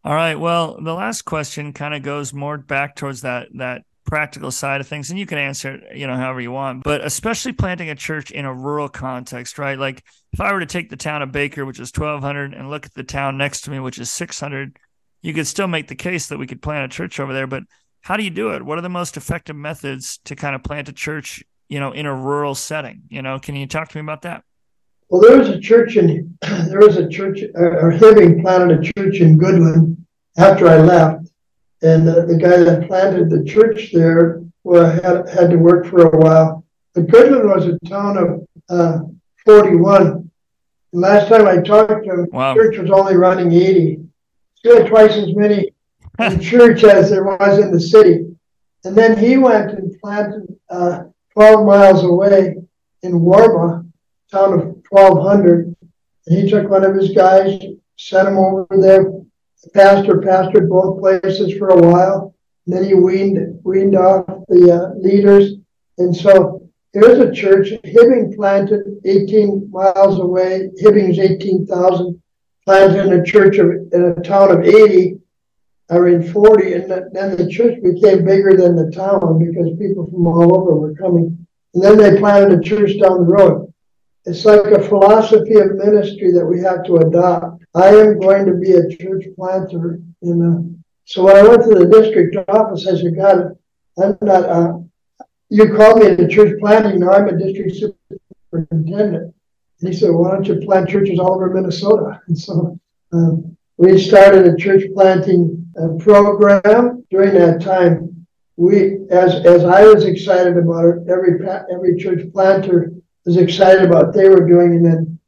All 0.05 0.14
right. 0.14 0.37
Well, 0.37 0.79
the 0.81 0.95
last 0.95 1.23
question 1.23 1.73
kind 1.73 1.95
of 1.95 2.03
goes 2.03 2.33
more 2.33 2.57
back 2.57 2.97
towards 2.97 3.23
that 3.23 3.49
that 3.55 3.83
practical 4.07 4.51
side 4.51 4.81
of 4.81 4.87
things, 4.87 5.11
and 5.11 5.19
you 5.19 5.27
can 5.27 5.37
answer 5.37 5.75
it, 5.75 5.97
you 5.97 6.07
know, 6.07 6.16
however 6.16 6.40
you 6.40 6.53
want. 6.53 6.85
But 6.85 7.05
especially 7.05 7.53
planting 7.53 7.90
a 7.90 7.95
church 7.95 8.31
in 8.31 8.45
a 8.45 8.55
rural 8.55 8.88
context, 8.88 9.59
right? 9.59 9.79
Like 9.79 10.05
if 10.33 10.40
I 10.40 10.53
were 10.53 10.61
to 10.61 10.66
take 10.66 10.88
the 10.88 10.97
town 10.97 11.23
of 11.23 11.33
Baker, 11.33 11.66
which 11.66 11.81
is 11.81 11.92
1,200, 11.95 12.55
and 12.55 12.71
look 12.71 12.87
at 12.87 12.95
the 12.95 13.03
town 13.03 13.37
next 13.37 13.62
to 13.62 13.71
me, 13.71 13.81
which 13.81 13.99
is 13.99 14.11
600, 14.11 14.79
you 15.23 15.35
could 15.35 15.47
still 15.47 15.66
make 15.66 15.88
the 15.88 15.97
case 15.97 16.29
that 16.29 16.38
we 16.38 16.47
could 16.47 16.62
plant 16.62 16.90
a 16.90 16.97
church 16.97 17.21
over 17.21 17.35
there. 17.35 17.49
But 17.49 17.64
how 18.01 18.16
do 18.16 18.23
you 18.23 18.31
do 18.31 18.51
it? 18.51 18.62
What 18.62 18.79
are 18.79 18.83
the 18.83 18.88
most 18.88 19.16
effective 19.16 19.57
methods 19.57 20.19
to 20.25 20.37
kind 20.37 20.55
of 20.55 20.62
plant 20.62 20.88
a 20.88 20.92
church, 20.92 21.42
you 21.68 21.81
know, 21.81 21.92
in 21.92 22.07
a 22.07 22.14
rural 22.14 22.55
setting? 22.55 23.02
You 23.09 23.22
know, 23.22 23.38
can 23.38 23.57
you 23.57 23.66
talk 23.66 23.88
to 23.88 23.96
me 23.96 24.00
about 24.00 24.22
that? 24.22 24.44
Well, 25.09 25.20
there 25.20 25.38
was 25.38 25.48
a 25.48 25.61
church 25.61 25.96
in 25.96 26.37
there 26.42 26.81
was 26.81 26.96
a 26.96 27.09
church 27.09 27.40
or 27.55 27.92
Hibbing 27.92 28.42
planted 28.42 28.79
a 28.79 28.92
church 28.92 29.20
in 29.20 29.38
Goodwin 29.38 30.05
after 30.38 30.68
I 30.68 30.79
left, 30.79 31.31
and 31.83 32.07
the, 32.07 32.26
the 32.26 32.37
guy 32.37 32.59
that 32.59 32.87
planted 32.88 33.31
the 33.31 33.44
church 33.44 33.92
there 33.92 34.42
well, 34.64 34.90
had 34.90 35.29
had 35.29 35.50
to 35.50 35.57
work 35.57 35.87
for 35.87 36.02
a 36.02 36.18
while. 36.18 36.64
But 36.94 37.07
Goodland 37.07 37.55
was 37.55 37.66
a 37.66 37.79
town 37.88 38.16
of 38.16 38.48
uh, 38.68 39.00
41. 39.44 40.31
And 40.92 41.02
last 41.02 41.29
time 41.29 41.46
I 41.46 41.59
talked 41.61 42.05
to 42.05 42.11
him, 42.11 42.29
wow. 42.33 42.55
the 42.55 42.61
church 42.61 42.79
was 42.79 42.90
only 42.90 43.16
running 43.16 43.52
80. 43.52 44.00
Still 44.55 44.88
twice 44.88 45.12
as 45.12 45.35
many 45.35 45.72
in 46.18 46.40
church 46.52 46.83
as 46.85 47.11
there 47.11 47.24
was 47.24 47.59
in 47.59 47.70
the 47.70 47.81
city. 47.81 48.26
And 48.85 48.96
then 48.96 49.16
he 49.16 49.37
went 49.37 49.72
and 49.72 49.98
planted 50.00 50.46
uh, 50.68 51.05
12 51.37 51.66
miles 51.66 52.03
away 52.03 52.57
in 53.03 53.12
Warba, 53.12 53.87
town 54.33 54.55
of 54.55 54.61
1200. 54.88 55.77
And 56.27 56.38
he 56.38 56.49
took 56.49 56.70
one 56.70 56.83
of 56.83 56.96
his 56.96 57.11
guys, 57.11 57.62
sent 57.99 58.29
him 58.29 58.38
over 58.38 58.66
there. 58.70 59.03
The 59.62 59.70
pastor 59.75 60.14
pastored 60.14 60.70
both 60.70 60.99
places 60.99 61.53
for 61.59 61.68
a 61.68 61.77
while. 61.77 62.35
And 62.64 62.75
then 62.75 62.85
he 62.85 62.94
weaned, 62.94 63.61
weaned 63.64 63.96
off 63.96 64.25
the 64.49 64.72
uh, 64.72 64.99
leaders. 64.99 65.57
And 65.99 66.16
so 66.16 66.66
here's 66.94 67.18
a 67.18 67.31
church, 67.31 67.68
Hibbing 67.85 68.35
planted 68.35 68.87
18 69.05 69.70
miles 69.70 70.18
away. 70.18 70.70
Hibbing's 70.83 71.18
18,000, 71.18 72.22
planted 72.64 73.07
in 73.07 73.20
a 73.20 73.22
church 73.22 73.59
of, 73.59 73.68
in 73.92 74.14
a 74.16 74.22
town 74.22 74.53
of 74.53 74.64
80 74.64 75.18
or 75.88 76.09
in 76.09 76.33
40. 76.33 76.72
And 76.75 76.90
then 76.90 77.37
the 77.37 77.49
church 77.49 77.83
became 77.83 78.25
bigger 78.25 78.57
than 78.57 78.77
the 78.77 78.90
town 78.90 79.38
because 79.38 79.79
people 79.79 80.07
from 80.11 80.27
all 80.27 80.59
over 80.59 80.75
were 80.75 80.94
coming. 80.94 81.46
And 81.75 81.83
then 81.83 81.99
they 81.99 82.18
planted 82.18 82.59
a 82.59 82.62
church 82.62 82.99
down 83.01 83.27
the 83.27 83.33
road. 83.33 83.72
It's 84.25 84.44
like 84.44 84.66
a 84.66 84.83
philosophy 84.83 85.55
of 85.55 85.77
ministry 85.77 86.33
that 86.33 86.44
we 86.44 86.61
have 86.61 86.85
to 86.85 86.96
adopt. 86.96 87.62
I 87.75 87.88
am 87.88 88.18
going 88.18 88.46
to 88.46 88.55
be 88.55 88.72
a 88.72 88.88
church 88.96 89.25
planter. 89.37 90.01
You 90.20 90.35
know. 90.35 90.75
So 91.05 91.22
when 91.22 91.37
I 91.37 91.42
went 91.46 91.62
to 91.62 91.79
the 91.79 91.87
district 91.87 92.37
office, 92.49 92.87
I 92.88 92.96
said, 92.96 93.16
God, 93.16 93.57
I'm 94.03 94.18
not, 94.20 94.44
uh, 94.44 94.79
you 95.49 95.72
called 95.75 96.01
me 96.01 96.16
to 96.16 96.29
church 96.29 96.59
planting. 96.59 97.01
Now 97.01 97.12
I'm 97.12 97.29
a 97.29 97.38
district 97.38 97.77
superintendent. 98.53 99.33
And 99.81 99.88
he 99.88 99.94
said, 99.94 100.11
why 100.11 100.33
don't 100.33 100.46
you 100.46 100.57
plant 100.66 100.88
churches 100.88 101.20
all 101.20 101.35
over 101.35 101.51
Minnesota? 101.51 102.20
And 102.29 102.37
so 102.37 102.81
um, 103.12 103.56
we 103.79 103.99
started 103.99 104.47
a 104.47 104.57
church 104.57 104.85
planting 104.95 105.67
uh, 105.81 105.89
program. 105.99 107.05
During 107.11 107.35
that 107.35 107.61
time, 107.61 108.27
we, 108.57 109.07
as 109.11 109.35
as 109.45 109.65
I 109.65 109.85
was 109.85 110.05
excited 110.05 110.57
about 110.57 110.87
it, 110.87 111.09
every 111.09 111.39
every 111.71 111.97
church 111.97 112.31
planter 112.33 112.93
was 113.25 113.37
excited 113.37 113.85
about 113.85 114.07
what 114.07 114.15
they 114.15 114.29
were 114.29 114.49
doing, 114.49 114.77
and 114.77 114.85
then 114.85 115.19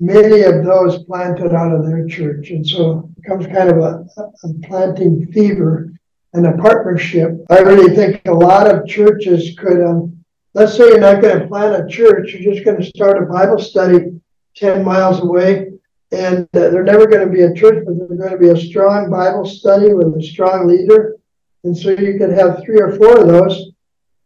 many 0.00 0.42
of 0.42 0.64
those 0.64 1.04
planted 1.04 1.54
out 1.54 1.72
of 1.72 1.86
their 1.86 2.06
church. 2.06 2.50
And 2.50 2.66
so 2.66 3.08
it 3.16 3.22
becomes 3.22 3.46
kind 3.46 3.70
of 3.70 3.78
a, 3.78 4.04
a 4.18 4.54
planting 4.64 5.30
fever 5.32 5.92
and 6.32 6.46
a 6.46 6.56
partnership. 6.56 7.30
I 7.50 7.60
really 7.60 7.94
think 7.94 8.20
a 8.26 8.32
lot 8.32 8.68
of 8.68 8.86
churches 8.88 9.54
could, 9.56 9.80
um, 9.80 10.24
let's 10.54 10.76
say 10.76 10.88
you're 10.88 10.98
not 10.98 11.22
going 11.22 11.38
to 11.38 11.46
plant 11.46 11.84
a 11.84 11.88
church, 11.88 12.32
you're 12.32 12.52
just 12.52 12.64
going 12.64 12.80
to 12.80 12.86
start 12.86 13.22
a 13.22 13.26
Bible 13.26 13.58
study 13.58 14.20
10 14.56 14.84
miles 14.84 15.20
away. 15.20 15.70
And 16.12 16.44
uh, 16.54 16.70
they're 16.70 16.84
never 16.84 17.06
going 17.06 17.26
to 17.26 17.32
be 17.32 17.42
a 17.42 17.54
church, 17.54 17.84
but 17.86 17.96
they're 17.96 18.18
going 18.18 18.32
to 18.32 18.38
be 18.38 18.50
a 18.50 18.56
strong 18.56 19.10
Bible 19.10 19.46
study 19.46 19.92
with 19.94 20.14
a 20.14 20.22
strong 20.22 20.68
leader. 20.68 21.16
And 21.64 21.76
so 21.76 21.90
you 21.90 22.18
could 22.18 22.30
have 22.30 22.62
three 22.62 22.80
or 22.80 22.92
four 22.96 23.20
of 23.20 23.28
those. 23.28 23.70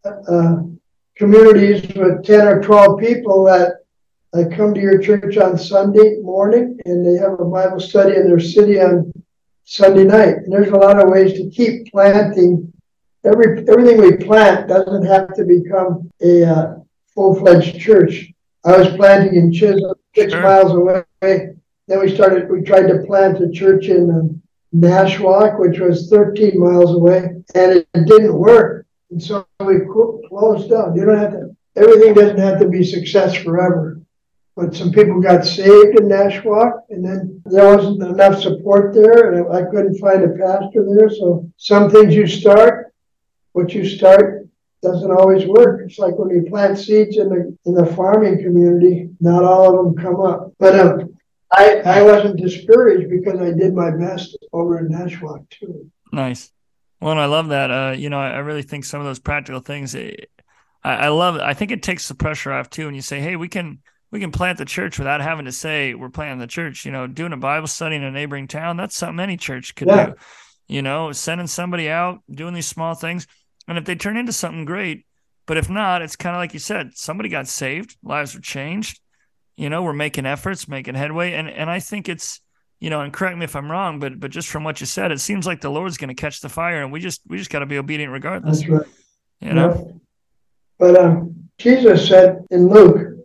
Uh, 0.04 0.56
communities 1.16 1.82
with 1.96 2.24
10 2.24 2.46
or 2.46 2.62
12 2.62 3.00
people 3.00 3.44
that 3.44 3.84
uh, 4.34 4.44
come 4.54 4.74
to 4.74 4.80
your 4.80 5.00
church 5.00 5.36
on 5.38 5.58
Sunday 5.58 6.18
morning 6.20 6.78
and 6.84 7.04
they 7.04 7.18
have 7.20 7.40
a 7.40 7.44
Bible 7.44 7.80
study 7.80 8.16
in 8.16 8.26
their 8.26 8.38
city 8.38 8.80
on 8.80 9.12
Sunday 9.64 10.04
night. 10.04 10.36
And 10.36 10.52
there's 10.52 10.68
a 10.68 10.76
lot 10.76 11.02
of 11.02 11.08
ways 11.08 11.32
to 11.34 11.50
keep 11.50 11.90
planting. 11.90 12.72
Every 13.24 13.66
everything 13.68 14.00
we 14.00 14.16
plant 14.24 14.68
doesn't 14.68 15.06
have 15.06 15.34
to 15.34 15.44
become 15.44 16.10
a 16.20 16.44
uh, 16.44 16.74
full-fledged 17.14 17.80
church. 17.80 18.32
I 18.64 18.76
was 18.76 18.88
planting 18.88 19.36
in 19.36 19.52
Chisholm, 19.52 19.94
six 20.14 20.32
sure. 20.32 20.42
miles 20.42 20.72
away. 20.72 21.54
Then 21.88 22.00
we 22.00 22.14
started. 22.14 22.50
We 22.50 22.62
tried 22.62 22.88
to 22.88 23.04
plant 23.06 23.42
a 23.42 23.50
church 23.50 23.86
in 23.86 24.10
um, 24.10 24.42
Nashwauk, 24.74 25.58
which 25.58 25.78
was 25.78 26.08
13 26.10 26.58
miles 26.58 26.94
away, 26.94 27.30
and 27.54 27.72
it, 27.72 27.88
didn't 27.92 28.36
work. 28.36 28.86
And 29.10 29.22
so 29.22 29.46
we 29.60 29.80
closed 30.28 30.70
down. 30.70 30.96
You 30.96 31.04
don't 31.04 31.18
have 31.18 31.32
to, 31.32 31.56
everything 31.76 32.14
doesn't 32.14 32.38
have 32.38 32.58
to 32.60 32.68
be 32.68 32.84
success 32.84 33.34
forever. 33.34 34.00
But 34.56 34.74
some 34.74 34.90
people 34.90 35.20
got 35.20 35.44
saved 35.44 36.00
in 36.00 36.08
Nashwauk, 36.08 36.80
and 36.88 37.04
then 37.04 37.42
there 37.44 37.76
wasn't 37.76 38.02
enough 38.02 38.40
support 38.40 38.94
there, 38.94 39.32
and 39.32 39.54
I 39.54 39.70
couldn't 39.70 39.98
find 39.98 40.24
a 40.24 40.30
pastor 40.30 40.84
there. 40.88 41.10
So 41.10 41.48
some 41.56 41.90
things 41.90 42.14
you 42.14 42.26
start, 42.26 42.92
what 43.52 43.74
you 43.74 43.86
start 43.86 44.48
doesn't 44.82 45.10
always 45.10 45.46
work. 45.46 45.82
It's 45.84 45.98
like 45.98 46.18
when 46.18 46.30
you 46.30 46.48
plant 46.48 46.78
seeds 46.78 47.18
in 47.18 47.28
the 47.28 47.56
in 47.66 47.74
the 47.74 47.86
farming 47.94 48.42
community, 48.42 49.10
not 49.20 49.44
all 49.44 49.78
of 49.78 49.84
them 49.84 50.02
come 50.02 50.20
up. 50.20 50.52
But 50.58 50.78
um, 50.78 51.15
I 51.52 51.80
I 51.84 52.02
wasn't 52.02 52.40
discouraged 52.40 53.10
because 53.10 53.40
I 53.40 53.52
did 53.52 53.74
my 53.74 53.90
best 53.90 54.36
over 54.52 54.78
in 54.78 54.88
Nashwauk 54.88 55.48
too. 55.50 55.90
Nice. 56.12 56.50
Well, 57.00 57.12
and 57.12 57.20
I 57.20 57.26
love 57.26 57.48
that. 57.48 57.70
Uh, 57.70 57.94
you 57.96 58.08
know, 58.08 58.18
I, 58.18 58.30
I, 58.30 58.38
really 58.38 58.62
think 58.62 58.84
some 58.84 59.00
of 59.00 59.06
those 59.06 59.18
practical 59.18 59.60
things. 59.60 59.94
It, 59.94 60.30
eh, 60.38 60.42
I, 60.82 60.94
I 60.94 61.08
love 61.08 61.36
it. 61.36 61.42
I 61.42 61.52
think 61.52 61.70
it 61.70 61.82
takes 61.82 62.08
the 62.08 62.14
pressure 62.14 62.52
off 62.52 62.70
too. 62.70 62.86
And 62.86 62.96
you 62.96 63.02
say, 63.02 63.20
hey, 63.20 63.36
we 63.36 63.48
can 63.48 63.80
we 64.10 64.20
can 64.20 64.32
plant 64.32 64.58
the 64.58 64.64
church 64.64 64.98
without 64.98 65.20
having 65.20 65.44
to 65.44 65.52
say 65.52 65.94
we're 65.94 66.08
planting 66.08 66.38
the 66.38 66.46
church. 66.46 66.84
You 66.84 66.92
know, 66.92 67.06
doing 67.06 67.32
a 67.32 67.36
Bible 67.36 67.66
study 67.66 67.96
in 67.96 68.02
a 68.02 68.10
neighboring 68.10 68.48
town. 68.48 68.76
That's 68.76 68.96
something 68.96 69.20
any 69.20 69.36
church 69.36 69.74
could 69.74 69.88
yeah. 69.88 70.06
do. 70.06 70.14
You 70.68 70.82
know, 70.82 71.12
sending 71.12 71.46
somebody 71.46 71.88
out, 71.88 72.20
doing 72.30 72.54
these 72.54 72.66
small 72.66 72.94
things, 72.94 73.26
and 73.68 73.78
if 73.78 73.84
they 73.84 73.94
turn 73.94 74.16
into 74.16 74.32
something 74.32 74.64
great, 74.64 75.06
but 75.46 75.56
if 75.56 75.70
not, 75.70 76.02
it's 76.02 76.16
kind 76.16 76.34
of 76.34 76.40
like 76.40 76.54
you 76.54 76.58
said, 76.58 76.96
somebody 76.96 77.28
got 77.28 77.46
saved, 77.46 77.96
lives 78.02 78.34
were 78.34 78.40
changed. 78.40 79.00
You 79.56 79.70
know, 79.70 79.82
we're 79.82 79.92
making 79.92 80.26
efforts, 80.26 80.68
making 80.68 80.94
headway, 80.94 81.32
and 81.32 81.48
and 81.48 81.70
I 81.70 81.80
think 81.80 82.08
it's 82.08 82.40
you 82.78 82.90
know, 82.90 83.00
and 83.00 83.12
correct 83.12 83.38
me 83.38 83.44
if 83.44 83.56
I'm 83.56 83.70
wrong, 83.70 83.98
but 83.98 84.20
but 84.20 84.30
just 84.30 84.48
from 84.48 84.64
what 84.64 84.80
you 84.80 84.86
said, 84.86 85.12
it 85.12 85.20
seems 85.20 85.46
like 85.46 85.60
the 85.60 85.70
Lord's 85.70 85.96
going 85.96 86.08
to 86.08 86.14
catch 86.14 86.40
the 86.40 86.48
fire, 86.48 86.82
and 86.82 86.92
we 86.92 87.00
just 87.00 87.22
we 87.26 87.38
just 87.38 87.50
got 87.50 87.60
to 87.60 87.66
be 87.66 87.78
obedient 87.78 88.12
regardless. 88.12 88.60
That's 88.60 88.70
right. 88.70 88.86
You 89.40 89.52
know. 89.54 89.86
Yeah. 89.86 89.92
But 90.78 90.96
um, 91.00 91.48
Jesus 91.58 92.06
said 92.06 92.44
in 92.50 92.68
Luke, 92.68 93.16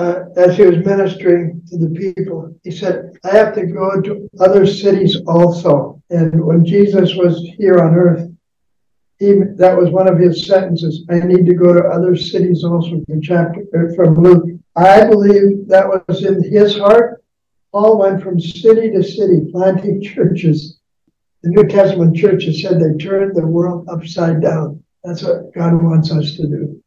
uh, 0.00 0.24
as 0.36 0.56
he 0.56 0.62
was 0.62 0.78
ministering 0.78 1.62
to 1.68 1.76
the 1.76 1.88
people. 1.88 2.54
He 2.64 2.70
said, 2.70 3.12
I 3.24 3.32
have 3.36 3.54
to 3.54 3.66
go 3.66 4.00
to 4.00 4.28
other 4.40 4.66
cities 4.66 5.18
also. 5.26 6.02
And 6.08 6.42
when 6.42 6.64
Jesus 6.64 7.14
was 7.14 7.36
here 7.58 7.78
on 7.80 7.94
earth, 7.94 8.30
he, 9.18 9.34
that 9.56 9.76
was 9.76 9.90
one 9.90 10.08
of 10.08 10.18
his 10.18 10.46
sentences. 10.46 11.04
I 11.10 11.20
need 11.20 11.44
to 11.46 11.54
go 11.54 11.74
to 11.74 11.84
other 11.84 12.16
cities 12.16 12.64
also 12.64 13.02
from 13.04 13.20
chapter 13.20 13.62
uh, 13.76 13.94
from 13.94 14.14
Luke. 14.14 14.59
I 14.76 15.04
believe 15.06 15.68
that 15.68 15.88
was 15.88 16.24
in 16.24 16.42
his 16.42 16.78
heart. 16.78 17.22
Paul 17.72 17.98
went 17.98 18.22
from 18.22 18.40
city 18.40 18.90
to 18.90 19.02
city 19.02 19.50
planting 19.50 20.02
churches. 20.14 20.78
The 21.42 21.50
New 21.50 21.66
Testament 21.66 22.16
churches 22.16 22.62
said 22.62 22.80
they 22.80 23.02
turned 23.02 23.34
the 23.34 23.46
world 23.46 23.88
upside 23.88 24.42
down. 24.42 24.82
That's 25.04 25.22
what 25.22 25.54
God 25.54 25.82
wants 25.82 26.12
us 26.12 26.36
to 26.36 26.46
do. 26.46 26.82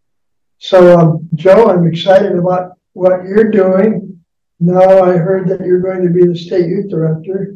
So, 0.60 0.98
um, 0.98 1.30
Joe, 1.36 1.70
I'm 1.70 1.88
excited 1.88 2.38
about 2.38 2.78
what 2.94 3.24
you're 3.24 3.50
doing. 3.50 4.24
Now 4.60 5.04
I 5.04 5.18
heard 5.18 5.48
that 5.50 5.66
you're 5.66 5.82
going 5.82 6.04
to 6.04 6.10
be 6.10 6.26
the 6.26 6.38
state 6.38 6.68
youth 6.68 6.90
director. 6.90 7.56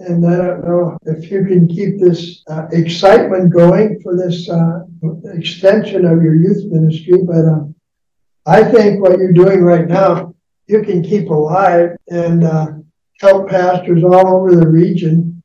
And 0.00 0.26
I 0.26 0.36
don't 0.36 0.64
know 0.64 0.98
if 1.06 1.30
you 1.30 1.44
can 1.44 1.66
keep 1.68 1.98
this 1.98 2.42
uh, 2.48 2.66
excitement 2.70 3.52
going 3.52 4.00
for 4.00 4.16
this 4.16 4.48
uh, 4.48 4.80
extension 5.32 6.04
of 6.04 6.22
your 6.22 6.34
youth 6.34 6.64
ministry, 6.70 7.22
but 7.24 7.44
uh, 7.44 7.64
I 8.48 8.64
think 8.64 9.02
what 9.02 9.18
you're 9.18 9.32
doing 9.32 9.60
right 9.60 9.86
now, 9.86 10.34
you 10.66 10.82
can 10.82 11.02
keep 11.02 11.28
alive 11.28 11.96
and 12.08 12.44
uh, 12.44 12.66
help 13.20 13.50
pastors 13.50 14.02
all 14.02 14.26
over 14.26 14.56
the 14.56 14.66
region. 14.66 15.42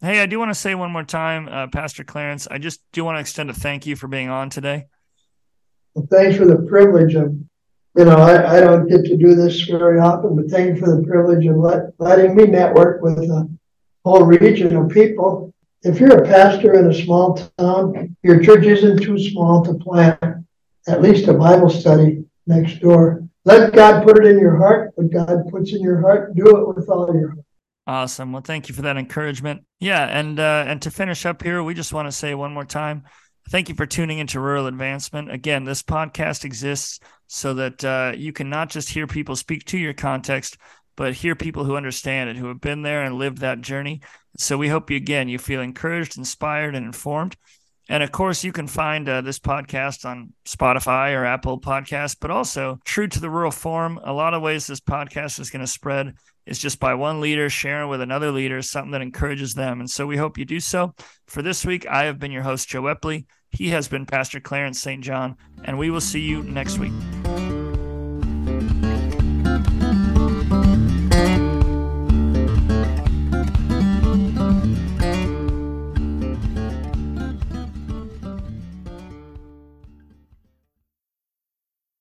Hey, 0.00 0.20
I 0.20 0.26
do 0.26 0.38
want 0.40 0.50
to 0.50 0.54
say 0.54 0.74
one 0.74 0.90
more 0.90 1.04
time, 1.04 1.48
uh, 1.48 1.68
Pastor 1.68 2.02
Clarence, 2.02 2.48
I 2.50 2.58
just 2.58 2.80
do 2.92 3.04
want 3.04 3.16
to 3.16 3.20
extend 3.20 3.50
a 3.50 3.52
thank 3.52 3.86
you 3.86 3.94
for 3.94 4.08
being 4.08 4.28
on 4.28 4.50
today. 4.50 4.86
Well, 5.94 6.08
thanks 6.10 6.36
for 6.36 6.44
the 6.44 6.66
privilege 6.68 7.14
of 7.14 7.36
you 7.96 8.04
know, 8.04 8.16
I, 8.16 8.58
I 8.58 8.60
don't 8.60 8.88
get 8.88 9.04
to 9.06 9.16
do 9.16 9.34
this 9.34 9.62
very 9.62 9.98
often, 9.98 10.36
but 10.36 10.48
thank 10.50 10.76
you 10.76 10.76
for 10.76 10.94
the 10.94 11.02
privilege 11.02 11.46
of 11.46 11.56
let, 11.56 11.94
letting 11.98 12.36
me 12.36 12.44
network 12.44 13.02
with 13.02 13.18
a 13.18 13.48
whole 14.04 14.22
region 14.22 14.76
of 14.76 14.88
people. 14.88 15.52
If 15.82 15.98
you're 15.98 16.22
a 16.22 16.26
pastor 16.26 16.78
in 16.78 16.88
a 16.88 16.94
small 16.94 17.34
town, 17.58 18.16
your 18.22 18.40
church 18.40 18.66
isn't 18.66 19.02
too 19.02 19.18
small 19.18 19.64
to 19.64 19.74
plant 19.74 20.37
at 20.86 21.02
least 21.02 21.28
a 21.28 21.34
Bible 21.34 21.70
study 21.70 22.24
next 22.46 22.80
door. 22.80 23.24
Let 23.44 23.72
God 23.72 24.04
put 24.04 24.24
it 24.24 24.30
in 24.30 24.38
your 24.38 24.56
heart. 24.56 24.92
What 24.94 25.10
God 25.10 25.48
puts 25.50 25.72
in 25.72 25.80
your 25.80 26.00
heart, 26.00 26.34
do 26.36 26.46
it 26.56 26.76
with 26.76 26.88
all 26.88 27.12
your 27.14 27.30
heart. 27.30 27.44
Awesome. 27.86 28.32
Well, 28.32 28.42
thank 28.42 28.68
you 28.68 28.74
for 28.74 28.82
that 28.82 28.98
encouragement. 28.98 29.64
Yeah, 29.80 30.04
and 30.04 30.38
uh, 30.38 30.64
and 30.66 30.82
to 30.82 30.90
finish 30.90 31.24
up 31.24 31.42
here, 31.42 31.62
we 31.62 31.72
just 31.72 31.94
want 31.94 32.06
to 32.06 32.12
say 32.12 32.34
one 32.34 32.52
more 32.52 32.66
time, 32.66 33.04
thank 33.48 33.70
you 33.70 33.74
for 33.74 33.86
tuning 33.86 34.18
into 34.18 34.40
Rural 34.40 34.66
Advancement. 34.66 35.32
Again, 35.32 35.64
this 35.64 35.82
podcast 35.82 36.44
exists 36.44 37.00
so 37.28 37.54
that 37.54 37.84
uh, 37.84 38.12
you 38.14 38.32
can 38.32 38.50
not 38.50 38.68
just 38.68 38.90
hear 38.90 39.06
people 39.06 39.36
speak 39.36 39.64
to 39.66 39.78
your 39.78 39.94
context, 39.94 40.58
but 40.96 41.14
hear 41.14 41.34
people 41.34 41.64
who 41.64 41.76
understand 41.76 42.28
it, 42.28 42.36
who 42.36 42.48
have 42.48 42.60
been 42.60 42.82
there 42.82 43.04
and 43.04 43.14
lived 43.14 43.38
that 43.38 43.62
journey. 43.62 44.02
So 44.36 44.58
we 44.58 44.68
hope 44.68 44.90
you 44.90 44.96
again 44.96 45.28
you 45.28 45.38
feel 45.38 45.62
encouraged, 45.62 46.18
inspired, 46.18 46.74
and 46.74 46.84
informed. 46.84 47.36
And 47.88 48.02
of 48.02 48.12
course, 48.12 48.44
you 48.44 48.52
can 48.52 48.66
find 48.66 49.08
uh, 49.08 49.22
this 49.22 49.38
podcast 49.38 50.04
on 50.04 50.34
Spotify 50.44 51.14
or 51.14 51.24
Apple 51.24 51.58
Podcasts, 51.58 52.16
but 52.20 52.30
also 52.30 52.78
true 52.84 53.08
to 53.08 53.20
the 53.20 53.30
rural 53.30 53.50
form. 53.50 53.98
A 54.04 54.12
lot 54.12 54.34
of 54.34 54.42
ways 54.42 54.66
this 54.66 54.80
podcast 54.80 55.40
is 55.40 55.50
going 55.50 55.64
to 55.64 55.66
spread 55.66 56.14
is 56.44 56.58
just 56.58 56.80
by 56.80 56.94
one 56.94 57.20
leader 57.20 57.48
sharing 57.48 57.88
with 57.88 58.00
another 58.00 58.30
leader 58.30 58.60
something 58.62 58.92
that 58.92 59.02
encourages 59.02 59.54
them. 59.54 59.80
And 59.80 59.90
so 59.90 60.06
we 60.06 60.16
hope 60.16 60.38
you 60.38 60.44
do 60.44 60.60
so. 60.60 60.94
For 61.26 61.42
this 61.42 61.64
week, 61.64 61.86
I 61.86 62.04
have 62.04 62.18
been 62.18 62.32
your 62.32 62.42
host, 62.42 62.68
Joe 62.68 62.82
Epley. 62.82 63.26
He 63.50 63.70
has 63.70 63.88
been 63.88 64.06
Pastor 64.06 64.40
Clarence 64.40 64.80
St. 64.80 65.02
John, 65.02 65.36
and 65.64 65.78
we 65.78 65.90
will 65.90 66.00
see 66.00 66.20
you 66.20 66.42
next 66.42 66.78
week. 66.78 66.92